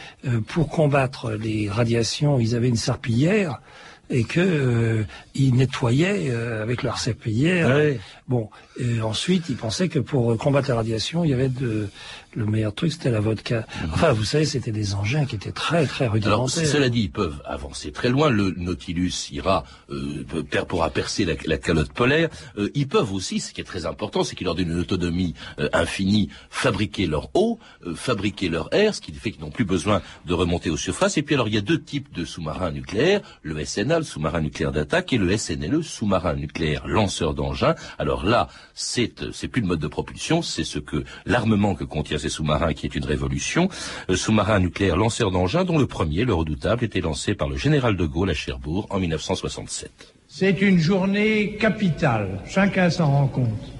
pour 0.47 0.67
combattre 0.67 1.31
les 1.31 1.69
radiations, 1.69 2.39
ils 2.39 2.55
avaient 2.55 2.67
une 2.67 2.75
serpillière 2.75 3.61
et 4.09 4.23
que 4.23 4.39
euh, 4.39 5.03
ils 5.35 5.53
nettoyaient 5.53 6.29
euh, 6.29 6.63
avec 6.63 6.83
leur 6.83 6.97
serpillière. 6.97 7.95
Bon, 8.27 8.49
et 8.79 9.01
ensuite 9.01 9.49
ils 9.49 9.55
pensaient 9.55 9.89
que 9.89 9.99
pour 9.99 10.37
combattre 10.37 10.69
la 10.69 10.75
radiation, 10.75 11.23
il 11.23 11.31
y 11.31 11.33
avait 11.33 11.49
de 11.49 11.89
le 12.37 12.45
meilleur 12.45 12.73
truc, 12.73 12.91
c'était 12.91 13.09
la 13.09 13.19
vodka. 13.19 13.65
Mhm. 13.81 13.89
Enfin, 13.93 14.11
vous 14.13 14.23
savez, 14.23 14.45
c'était 14.45 14.71
des 14.71 14.93
engins 14.93 15.25
qui 15.25 15.35
étaient 15.35 15.51
très, 15.51 15.87
très 15.87 16.07
rudimentaires. 16.07 16.33
Alors, 16.33 16.49
cela 16.49 16.89
dit, 16.89 17.01
ils 17.01 17.11
peuvent 17.11 17.41
avancer 17.45 17.91
très 17.91 18.09
loin. 18.09 18.29
Le 18.29 18.51
Nautilus 18.51 19.29
ira, 19.31 19.63
euh, 19.89 20.23
pourra 20.67 20.91
percer 20.91 21.25
la, 21.25 21.57
calotte 21.57 21.91
polaire. 21.91 22.29
Euh, 22.57 22.69
ils 22.75 22.87
peuvent 22.87 23.11
aussi, 23.11 23.39
ce 23.39 23.53
qui 23.53 23.61
est 23.61 23.63
très 23.63 23.87
important, 23.87 24.23
c'est 24.23 24.35
qu'ils 24.35 24.45
leur 24.45 24.53
donnent 24.53 24.71
une 24.71 24.79
autonomie 24.79 25.33
euh, 25.59 25.67
infinie, 25.73 26.29
fabriquer 26.51 27.07
leur 27.07 27.29
eau, 27.33 27.57
euh, 27.87 27.95
fabriquer 27.95 28.49
leur 28.49 28.71
air, 28.71 28.93
ce 28.93 29.01
qui 29.01 29.11
fait 29.13 29.31
qu'ils 29.31 29.41
n'ont 29.41 29.49
plus 29.49 29.65
besoin 29.65 30.03
de 30.25 30.33
remonter 30.35 30.69
aux 30.69 30.77
surfaces. 30.77 31.17
Et 31.17 31.23
puis, 31.23 31.33
alors, 31.33 31.47
il 31.47 31.55
y 31.55 31.57
a 31.57 31.61
deux 31.61 31.81
types 31.81 32.13
de 32.13 32.23
sous-marins 32.23 32.71
nucléaires, 32.71 33.21
le 33.41 33.65
SNA, 33.65 33.99
le 33.99 34.05
sous-marin 34.05 34.41
nucléaire 34.41 34.71
d'attaque, 34.71 35.11
et 35.11 35.17
le 35.17 35.35
SNLE, 35.35 35.83
sous-marin 35.83 36.35
nucléaire 36.35 36.87
lanceur 36.87 37.33
d'engins. 37.33 37.73
Alors 37.97 38.23
là, 38.23 38.47
c'est, 38.75 39.31
c'est 39.33 39.47
plus 39.47 39.61
le 39.61 39.67
mode 39.67 39.79
de 39.79 39.87
propulsion, 39.87 40.43
c'est 40.43 40.63
ce 40.63 40.77
que 40.77 41.03
l'armement 41.25 41.73
que 41.73 41.83
contient 41.83 42.19
sous-marins 42.29 42.73
qui 42.73 42.85
est 42.85 42.95
une 42.95 43.05
révolution, 43.05 43.69
euh, 44.09 44.15
sous-marin 44.15 44.59
nucléaire 44.59 44.97
lanceur 44.97 45.31
d'engins 45.31 45.63
dont 45.63 45.77
le 45.77 45.87
premier, 45.87 46.25
le 46.25 46.33
redoutable, 46.33 46.83
était 46.83 47.01
lancé 47.01 47.33
par 47.33 47.49
le 47.49 47.57
général 47.57 47.95
de 47.95 48.05
Gaulle 48.05 48.29
à 48.29 48.33
Cherbourg 48.33 48.87
en 48.89 48.99
1967. 48.99 49.91
C'est 50.27 50.61
une 50.61 50.79
journée 50.79 51.57
capitale, 51.59 52.39
chacun 52.47 52.89
s'en 52.89 53.11
rend 53.11 53.27
compte. 53.27 53.71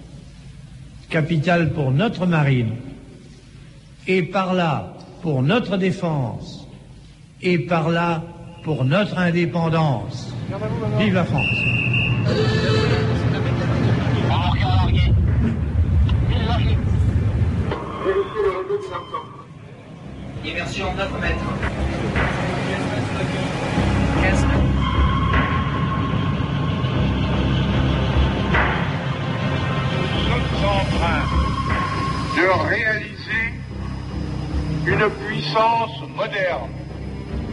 Capitale 1.10 1.74
pour 1.74 1.92
notre 1.92 2.26
marine, 2.26 2.76
et 4.08 4.24
par 4.24 4.54
là 4.54 4.94
pour 5.22 5.42
notre 5.42 5.78
défense, 5.78 6.68
et 7.42 7.60
par 7.60 7.90
là 7.90 8.24
pour 8.64 8.86
notre 8.86 9.18
indépendance. 9.18 10.34
Vive 10.98 11.14
la 11.14 11.26
France. 11.26 12.77
Immersion 20.48 20.94
9 20.96 21.12
mètres. 21.20 21.36
15 24.22 24.46
mètres. 24.46 24.62
Nous 30.24 30.40
sommes 30.58 30.70
en 30.70 30.86
train 30.98 31.22
de 32.38 32.46
réaliser 32.70 33.46
une 34.86 35.10
puissance 35.28 35.98
moderne. 36.16 36.70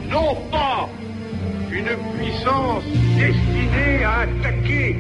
Non 0.09 0.37
pas 0.53 0.89
une 1.73 1.97
puissance 2.17 2.85
destinée 3.19 4.05
à 4.05 4.21
attaquer 4.21 4.97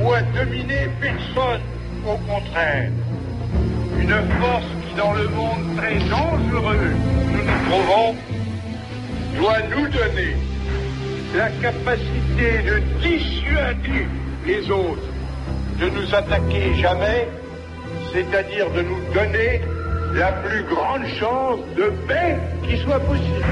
ou 0.00 0.12
à 0.12 0.22
dominer 0.22 0.88
personne, 1.00 1.60
au 2.04 2.16
contraire. 2.28 2.90
Une 4.00 4.16
force 4.40 4.83
dans 4.96 5.12
le 5.12 5.28
monde 5.28 5.76
très 5.76 5.98
dangereux 6.08 6.94
nous 7.32 7.44
nous 7.44 7.70
trouvons 7.70 8.14
doit 9.36 9.62
nous 9.70 9.88
donner 9.88 10.36
la 11.36 11.48
capacité 11.50 12.62
de 12.62 12.80
dissuader 13.02 14.06
les 14.46 14.70
autres 14.70 15.14
de 15.80 15.88
nous 15.88 16.14
attaquer 16.14 16.74
jamais, 16.76 17.28
c'est-à-dire 18.12 18.70
de 18.70 18.82
nous 18.82 19.00
donner 19.12 19.60
la 20.14 20.32
plus 20.32 20.62
grande 20.64 21.06
chance 21.18 21.58
de 21.76 21.92
paix 22.06 22.38
qui 22.68 22.78
soit 22.78 23.00
possible. 23.00 23.44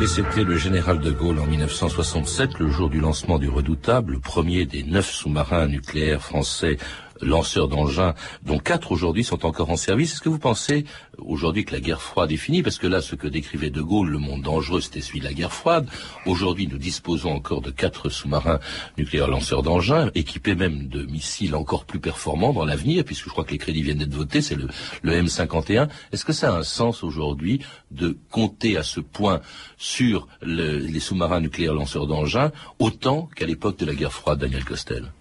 Et 0.00 0.06
c'était 0.06 0.44
le 0.44 0.56
général 0.56 1.00
de 1.00 1.10
Gaulle 1.10 1.40
en 1.40 1.46
1967, 1.46 2.58
le 2.60 2.68
jour 2.68 2.88
du 2.88 3.00
lancement 3.00 3.38
du 3.38 3.48
redoutable, 3.48 4.12
le 4.12 4.18
premier 4.20 4.64
des 4.64 4.84
neuf 4.84 5.10
sous-marins 5.10 5.66
nucléaires 5.66 6.22
français 6.22 6.76
lanceurs 7.20 7.68
d'engins, 7.68 8.14
dont 8.44 8.58
quatre 8.58 8.92
aujourd'hui 8.92 9.24
sont 9.24 9.44
encore 9.46 9.70
en 9.70 9.76
service. 9.76 10.12
Est-ce 10.12 10.20
que 10.20 10.28
vous 10.28 10.38
pensez 10.38 10.84
aujourd'hui 11.18 11.64
que 11.64 11.72
la 11.72 11.80
guerre 11.80 12.02
froide 12.02 12.32
est 12.32 12.36
finie? 12.36 12.62
Parce 12.62 12.78
que 12.78 12.86
là, 12.86 13.00
ce 13.00 13.14
que 13.14 13.26
décrivait 13.26 13.70
De 13.70 13.82
Gaulle, 13.82 14.10
le 14.10 14.18
monde 14.18 14.42
dangereux, 14.42 14.80
c'était 14.80 15.00
celui 15.00 15.20
de 15.20 15.24
la 15.24 15.32
guerre 15.32 15.52
froide. 15.52 15.88
Aujourd'hui, 16.26 16.66
nous 16.66 16.78
disposons 16.78 17.32
encore 17.32 17.60
de 17.60 17.70
quatre 17.70 18.08
sous-marins 18.08 18.60
nucléaires 18.96 19.28
lanceurs 19.28 19.62
d'engins, 19.62 20.10
équipés 20.14 20.54
même 20.54 20.88
de 20.88 21.04
missiles 21.04 21.54
encore 21.54 21.84
plus 21.84 22.00
performants 22.00 22.52
dans 22.52 22.64
l'avenir, 22.64 23.04
puisque 23.04 23.24
je 23.24 23.30
crois 23.30 23.44
que 23.44 23.52
les 23.52 23.58
crédits 23.58 23.82
viennent 23.82 23.98
d'être 23.98 24.14
votés, 24.14 24.40
c'est 24.40 24.54
le, 24.56 24.68
le 25.02 25.22
M51. 25.22 25.88
Est-ce 26.12 26.24
que 26.24 26.32
ça 26.32 26.54
a 26.54 26.58
un 26.58 26.62
sens 26.62 27.02
aujourd'hui 27.02 27.60
de 27.90 28.16
compter 28.30 28.76
à 28.76 28.82
ce 28.82 29.00
point 29.00 29.40
sur 29.76 30.28
les 30.42 31.00
sous-marins 31.00 31.40
nucléaires 31.40 31.74
lanceurs 31.74 32.06
d'engins, 32.06 32.52
autant 32.78 33.28
qu'à 33.34 33.46
l'époque 33.46 33.78
de 33.78 33.86
la 33.86 33.94
guerre 33.94 34.12
froide, 34.12 34.38
Daniel 34.38 34.64
Costel? 34.64 35.12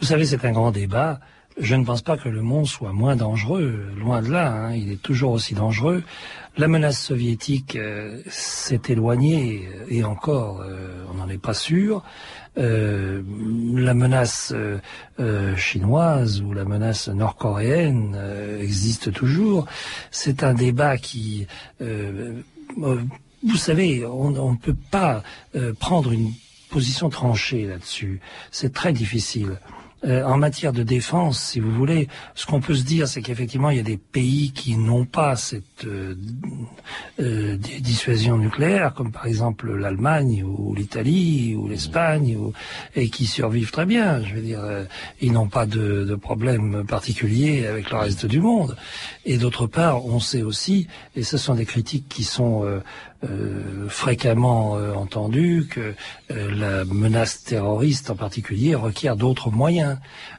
Vous 0.00 0.06
savez, 0.06 0.24
c'est 0.24 0.44
un 0.44 0.52
grand 0.52 0.70
débat. 0.70 1.20
Je 1.60 1.74
ne 1.74 1.84
pense 1.84 2.02
pas 2.02 2.16
que 2.16 2.28
le 2.28 2.40
monde 2.40 2.68
soit 2.68 2.92
moins 2.92 3.16
dangereux, 3.16 3.86
loin 3.96 4.22
de 4.22 4.30
là, 4.30 4.52
hein. 4.52 4.74
il 4.74 4.92
est 4.92 5.02
toujours 5.02 5.32
aussi 5.32 5.54
dangereux. 5.54 6.04
La 6.56 6.68
menace 6.68 7.00
soviétique 7.00 7.74
euh, 7.74 8.20
s'est 8.28 8.80
éloignée, 8.88 9.68
euh, 9.68 9.84
et 9.88 10.04
encore, 10.04 10.60
euh, 10.60 11.04
on 11.10 11.14
n'en 11.14 11.28
est 11.28 11.38
pas 11.38 11.54
sûr. 11.54 12.02
la 12.56 13.94
menace 13.94 14.52
chinoise 15.56 16.42
ou 16.42 16.52
la 16.52 16.64
menace 16.64 17.08
nord-coréenne 17.08 18.16
existe 18.60 19.12
toujours. 19.12 19.66
C'est 20.10 20.42
un 20.42 20.54
débat 20.54 20.96
qui... 20.98 21.46
vous 21.78 23.56
savez, 23.56 24.04
on 24.04 24.50
ne 24.50 24.56
peut 24.56 24.76
pas 24.90 25.22
prendre 25.78 26.10
une 26.10 26.32
position 26.68 27.10
tranchée 27.10 27.64
là-dessus. 27.66 28.20
C'est 28.50 28.72
très 28.72 28.92
difficile. 28.92 29.60
Euh, 30.04 30.22
en 30.22 30.36
matière 30.36 30.72
de 30.72 30.84
défense, 30.84 31.40
si 31.40 31.58
vous 31.58 31.72
voulez, 31.72 32.06
ce 32.36 32.46
qu'on 32.46 32.60
peut 32.60 32.74
se 32.74 32.84
dire, 32.84 33.08
c'est 33.08 33.20
qu'effectivement, 33.20 33.70
il 33.70 33.78
y 33.78 33.80
a 33.80 33.84
des 33.84 33.96
pays 33.96 34.52
qui 34.52 34.76
n'ont 34.76 35.04
pas 35.04 35.34
cette 35.34 35.84
euh, 35.86 36.14
euh, 37.18 37.56
dissuasion 37.56 38.38
nucléaire, 38.38 38.94
comme 38.94 39.10
par 39.10 39.26
exemple 39.26 39.74
l'Allemagne 39.74 40.44
ou 40.44 40.72
l'Italie 40.72 41.56
ou 41.56 41.66
l'Espagne, 41.66 42.38
et 42.94 43.08
qui 43.08 43.26
survivent 43.26 43.72
très 43.72 43.86
bien. 43.86 44.22
Je 44.22 44.34
veux 44.34 44.40
dire, 44.40 44.60
ils 45.20 45.32
n'ont 45.32 45.48
pas 45.48 45.66
de, 45.66 46.16
problème 46.20 46.84
particulier 46.86 47.66
avec 47.66 47.90
le 47.90 47.96
reste 47.96 48.26
du 48.26 48.40
monde. 48.40 48.76
Et 49.24 49.36
d'autre 49.36 49.66
part, 49.66 50.06
on 50.06 50.20
sait 50.20 50.42
aussi, 50.42 50.86
et 51.16 51.24
ce 51.24 51.38
sont 51.38 51.54
des 51.54 51.66
critiques 51.66 52.08
qui 52.08 52.22
sont 52.22 52.64
fréquemment 53.88 54.76
euh, 54.76 54.94
entendu 54.94 55.66
que 55.68 55.94
la 56.30 56.84
menace 56.84 57.42
terroriste 57.42 58.10
en 58.10 58.14
particulier 58.14 58.74
requiert 58.74 59.16
d'autres 59.16 59.50
moyens. 59.50 59.87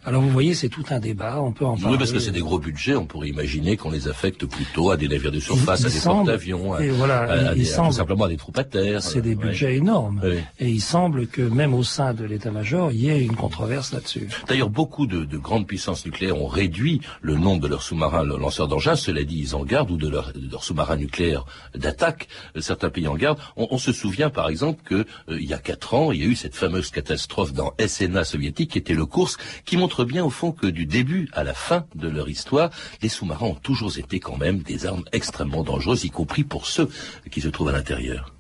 Alors 0.06 0.22
vous 0.22 0.30
voyez, 0.30 0.54
c'est 0.54 0.70
tout 0.70 0.86
un 0.90 1.00
débat, 1.00 1.42
on 1.42 1.52
peut 1.52 1.66
en 1.66 1.78
parler. 1.78 1.94
Oui, 1.94 1.98
parce 1.98 2.12
que 2.12 2.20
c'est 2.20 2.32
des 2.32 2.42
gros 2.42 2.60
budgets, 2.60 2.96
on 2.96 3.06
pourrait 3.06 3.30
imaginer 3.30 3.78
qu'on 3.78 3.92
les 3.92 4.08
affecte 4.08 4.46
plutôt 4.46 4.92
à 4.92 4.98
des 4.98 5.08
navires 5.08 5.32
de 5.32 5.40
surface, 5.40 5.86
à 5.86 5.90
des 5.90 6.00
porte-avions, 6.00 6.74
à, 6.74 6.82
voilà, 6.92 7.54
il, 7.56 7.66
semble, 7.66 7.90
tout 7.90 7.96
simplement 7.96 8.26
à 8.26 8.30
des 8.30 8.38
troupes 8.38 8.58
à 8.58 8.64
terre. 8.64 9.02
C'est 9.02 9.22
des 9.22 9.36
budgets 9.36 9.76
énormes. 9.76 10.22
Et 10.60 10.70
il 10.70 10.82
semble 10.82 11.28
que 11.28 11.42
même 11.42 11.74
au 11.74 11.84
sein 11.84 12.14
de 12.14 12.26
l'état-major, 12.26 12.92
il 12.92 13.02
y 13.02 13.10
ait 13.10 13.22
une 13.22 13.36
controverse 13.36 13.94
là-dessus. 13.94 14.28
D'ailleurs, 14.48 14.70
beaucoup 14.70 15.08
de, 15.08 15.26
de, 15.26 15.38
grandes 15.38 15.68
puissances 15.68 16.06
nucléaires 16.06 16.38
ont 16.38 16.48
réduit 16.48 17.02
le 17.22 17.36
nombre 17.36 17.62
de 17.62 17.68
leurs 17.68 17.84
sous-marins 17.84 18.24
lanceurs 18.24 18.68
d'engins, 18.68 18.96
cela 18.96 19.24
dit, 19.24 19.40
ils 19.40 19.56
en 19.56 19.64
gardent, 19.64 19.92
ou 19.92 19.98
de 19.98 20.08
leurs 20.08 20.32
leur 20.52 20.64
sous-marins 20.64 20.98
nucléaires 20.98 21.46
d'attaque 21.76 22.28
certains 22.60 22.90
pays 22.90 23.08
en 23.08 23.16
garde. 23.16 23.40
On, 23.56 23.78
se 23.78 23.94
souvient 23.94 24.30
par 24.30 24.50
exemple 24.50 24.82
que 24.84 25.06
euh, 25.30 25.40
il 25.40 25.46
y 25.46 25.54
a 25.54 25.58
quatre 25.58 25.94
ans, 25.94 26.12
il 26.12 26.22
y 26.22 26.24
a 26.24 26.28
eu 26.28 26.36
cette 26.36 26.56
fameuse 26.56 26.92
catastrophe 26.92 27.54
dans 27.54 27.74
SNA 27.80 28.24
soviétique 28.24 28.72
qui 28.72 28.78
était 28.78 28.94
le 28.94 29.06
course, 29.06 29.38
qui 29.66 29.78
montre 29.78 30.06
bien 30.06 30.24
au 30.24 30.30
fond 30.30 30.52
que 30.52 30.68
du 30.68 30.86
début 30.86 31.30
à 31.34 31.44
la 31.44 31.54
fin 31.54 31.86
de 31.96 32.08
leur 32.08 32.30
histoire, 32.30 32.70
les 33.02 33.10
sous-marins 33.10 33.48
ont 33.48 33.56
toujours 33.56 33.98
été 33.98 34.20
quand 34.20 34.38
même 34.38 34.60
des 34.60 34.86
armes 34.86 35.06
extrêmement 35.12 35.64
dangereuses, 35.64 36.06
y 36.06 36.10
compris 36.10 36.44
pour 36.44 36.66
ceux 36.66 36.90
qui 37.32 37.42
se 37.42 37.50
trouvent 37.50 37.70
à 37.70 37.74
l'intérieur 37.74 38.34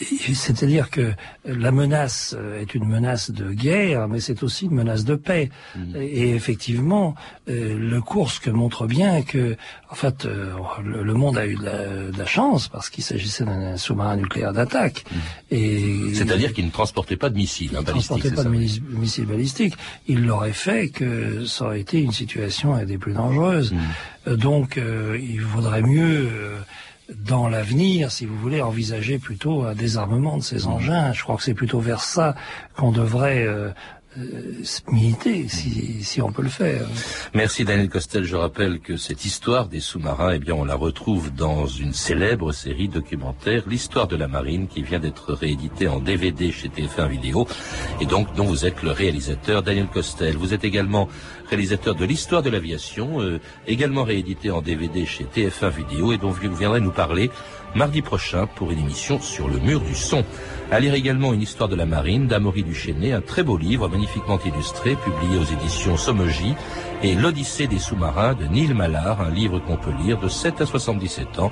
c'est-à-dire 0.00 0.90
que 0.90 1.12
la 1.44 1.70
menace 1.70 2.36
est 2.60 2.74
une 2.74 2.86
menace 2.86 3.30
de 3.30 3.52
guerre, 3.52 4.08
mais 4.08 4.20
c'est 4.20 4.42
aussi 4.42 4.66
une 4.66 4.74
menace 4.74 5.04
de 5.04 5.14
paix. 5.14 5.50
Mm. 5.74 5.96
Et 5.96 6.30
effectivement, 6.34 7.14
euh, 7.48 7.78
le 7.78 8.00
Kursk 8.00 8.48
montre 8.48 8.86
bien 8.86 9.22
que, 9.22 9.56
en 9.90 9.94
fait, 9.94 10.24
euh, 10.24 10.52
le, 10.84 11.14
monde 11.14 11.38
a 11.38 11.46
eu 11.46 11.56
de 11.56 12.18
la, 12.18 12.26
chance 12.26 12.68
parce 12.68 12.90
qu'il 12.90 13.04
s'agissait 13.04 13.44
d'un 13.44 13.76
sous-marin 13.76 14.16
nucléaire 14.16 14.52
d'attaque. 14.52 15.04
Mm. 15.50 16.14
c'est-à-dire 16.14 16.52
qu'il 16.52 16.66
ne 16.66 16.70
transportait 16.70 17.16
pas 17.16 17.30
de 17.30 17.36
missiles 17.36 17.70
il 17.72 17.78
ne 17.78 17.82
transportait 17.82 18.32
pas 18.32 18.44
de 18.44 18.48
missiles 18.48 19.26
balistiques. 19.26 19.74
Il 20.08 20.26
l'aurait 20.26 20.52
fait 20.52 20.88
que 20.88 21.44
ça 21.44 21.66
aurait 21.66 21.80
été 21.80 22.00
une 22.00 22.12
situation 22.12 22.84
des 22.84 22.98
plus 22.98 23.12
dangereuses. 23.12 23.72
Mm. 23.72 23.78
Euh, 24.28 24.36
donc, 24.36 24.78
il 24.78 25.40
vaudrait 25.42 25.82
mieux 25.82 26.28
dans 27.14 27.48
l'avenir, 27.48 28.10
si 28.10 28.26
vous 28.26 28.36
voulez, 28.36 28.60
envisager 28.60 29.18
plutôt 29.18 29.64
un 29.64 29.74
désarmement 29.74 30.36
de 30.36 30.42
ces 30.42 30.66
engins. 30.66 31.12
Je 31.12 31.22
crois 31.22 31.36
que 31.36 31.42
c'est 31.42 31.54
plutôt 31.54 31.80
vers 31.80 32.02
ça 32.02 32.34
qu'on 32.76 32.90
devrait 32.90 33.46
euh, 33.46 33.70
militer, 34.90 35.48
si, 35.48 36.02
si, 36.02 36.22
on 36.22 36.32
peut 36.32 36.42
le 36.42 36.48
faire. 36.48 36.86
Merci 37.34 37.64
Daniel 37.64 37.88
Costel. 37.88 38.24
Je 38.24 38.36
rappelle 38.36 38.80
que 38.80 38.96
cette 38.96 39.24
histoire 39.24 39.68
des 39.68 39.80
sous-marins, 39.80 40.32
eh 40.34 40.38
bien, 40.38 40.54
on 40.54 40.64
la 40.64 40.74
retrouve 40.74 41.34
dans 41.34 41.66
une 41.66 41.92
célèbre 41.92 42.52
série 42.52 42.88
documentaire, 42.88 43.64
l'histoire 43.66 44.06
de 44.06 44.16
la 44.16 44.28
marine, 44.28 44.68
qui 44.68 44.82
vient 44.82 44.98
d'être 44.98 45.32
rééditée 45.32 45.88
en 45.88 45.98
DVD 45.98 46.50
chez 46.52 46.68
TF1 46.68 47.08
Vidéo, 47.08 47.46
et 48.00 48.06
donc 48.06 48.34
dont 48.34 48.44
vous 48.44 48.66
êtes 48.66 48.82
le 48.82 48.90
réalisateur, 48.90 49.62
Daniel 49.62 49.86
Costel. 49.86 50.36
Vous 50.36 50.54
êtes 50.54 50.64
également 50.64 51.08
réalisateur 51.48 51.94
de 51.94 52.04
l'histoire 52.04 52.42
de 52.42 52.50
l'aviation, 52.50 53.20
euh, 53.20 53.40
également 53.66 54.04
réédité 54.04 54.50
en 54.50 54.62
DVD 54.62 55.06
chez 55.06 55.24
TF1 55.24 55.70
Vidéo, 55.70 56.12
et 56.12 56.18
dont 56.18 56.30
vous 56.30 56.54
viendrez 56.54 56.80
nous 56.80 56.92
parler 56.92 57.30
mardi 57.76 58.00
prochain 58.00 58.46
pour 58.46 58.70
une 58.72 58.78
émission 58.78 59.20
sur 59.20 59.48
le 59.48 59.58
mur 59.58 59.80
du 59.80 59.94
son. 59.94 60.24
À 60.70 60.80
lire 60.80 60.94
également 60.94 61.32
une 61.32 61.42
histoire 61.42 61.68
de 61.68 61.76
la 61.76 61.86
marine 61.86 62.26
d'Amaury 62.26 62.64
Duchesnay, 62.64 63.12
un 63.12 63.20
très 63.20 63.42
beau 63.42 63.56
livre 63.56 63.84
magnifiquement 64.06 64.38
illustré, 64.46 64.94
publié 64.94 65.36
aux 65.36 65.44
éditions 65.44 65.96
Somogy, 65.96 66.54
et 67.02 67.14
L'Odyssée 67.16 67.66
des 67.66 67.80
sous-marins 67.80 68.34
de 68.34 68.46
Neil 68.46 68.72
Mallard, 68.72 69.20
un 69.20 69.30
livre 69.30 69.58
qu'on 69.58 69.76
peut 69.76 69.92
lire 70.04 70.18
de 70.18 70.28
7 70.28 70.60
à 70.60 70.66
77 70.66 71.40
ans, 71.40 71.50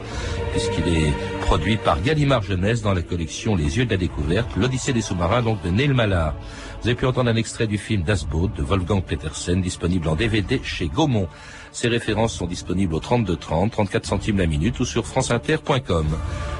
puisqu'il 0.52 0.86
est 0.86 1.12
produit 1.40 1.76
par 1.76 2.00
Gallimard 2.00 2.42
Jeunesse 2.42 2.80
dans 2.80 2.94
la 2.94 3.02
collection 3.02 3.56
Les 3.56 3.76
Yeux 3.76 3.86
de 3.86 3.90
la 3.90 3.96
Découverte, 3.96 4.54
L'Odyssée 4.56 4.92
des 4.92 5.02
sous-marins 5.02 5.42
donc 5.42 5.62
de 5.62 5.70
Neil 5.70 5.88
Mallard. 5.88 6.34
Vous 6.80 6.88
avez 6.88 6.94
pu 6.94 7.06
entendre 7.06 7.30
un 7.30 7.36
extrait 7.36 7.66
du 7.66 7.76
film 7.76 8.02
Das 8.02 8.24
Boot 8.24 8.54
de 8.56 8.62
Wolfgang 8.62 9.02
Petersen, 9.02 9.60
disponible 9.60 10.08
en 10.08 10.14
DVD 10.14 10.60
chez 10.62 10.86
Gaumont. 10.86 11.28
Ces 11.74 11.88
références 11.88 12.32
sont 12.32 12.46
disponibles 12.46 12.94
au 12.94 13.00
32 13.00 13.36
30, 13.36 13.72
34 13.72 14.06
centimes 14.06 14.38
la 14.38 14.46
minute 14.46 14.78
ou 14.78 14.84
sur 14.84 15.04
franceinter.com. 15.04 16.06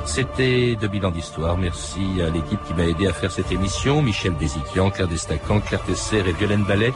C'était 0.07 0.75
de 0.75 0.89
bilan 0.89 1.13
d'histoire. 1.13 1.57
Merci 1.57 2.01
à 2.21 2.31
l'équipe 2.31 2.59
qui 2.67 2.75
m'a 2.75 2.85
aidé 2.85 3.07
à 3.07 3.13
faire 3.13 3.31
cette 3.31 3.53
émission. 3.53 4.03
Michel 4.03 4.35
Désiquian, 4.37 4.91
Claire 4.91 5.07
Destacan, 5.07 5.61
Claire 5.61 5.85
Tesser 5.85 6.19
et 6.19 6.33
Violaine 6.33 6.65
Ballet, 6.65 6.93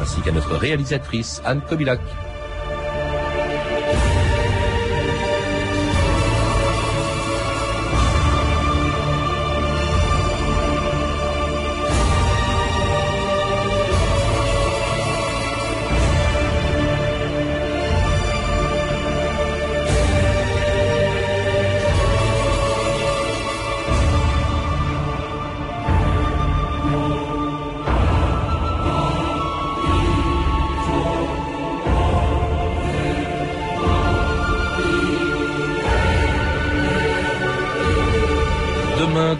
ainsi 0.00 0.20
qu'à 0.20 0.30
notre 0.30 0.54
réalisatrice 0.54 1.42
Anne 1.44 1.60
Kobilac. 1.68 2.00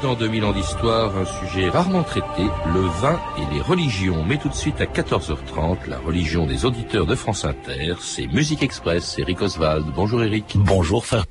Dans 0.07 0.15
2000 0.15 0.45
ans 0.45 0.53
d'histoire, 0.53 1.17
un 1.17 1.25
sujet 1.25 1.69
rarement 1.69 2.05
traité, 2.05 2.45
le 2.73 2.81
vin 3.01 3.19
et 3.39 3.55
les 3.55 3.61
religions. 3.61 4.25
Mais 4.25 4.39
tout 4.39 4.49
de 4.49 4.55
suite 4.55 4.81
à 4.81 4.85
14h30, 4.85 5.89
la 5.89 5.99
religion 5.99 6.47
des 6.47 6.65
auditeurs 6.65 7.07
de 7.07 7.17
France 7.17 7.45
Inter, 7.45 7.97
c'est 7.99 8.29
Musique 8.29 8.63
Express, 8.63 9.15
c'est 9.17 9.23
Eric 9.23 9.43
Oswald. 9.43 9.87
Bonjour 9.97 10.23
Eric. 10.23 10.57
Bonjour 10.59 11.05
frère 11.05 11.27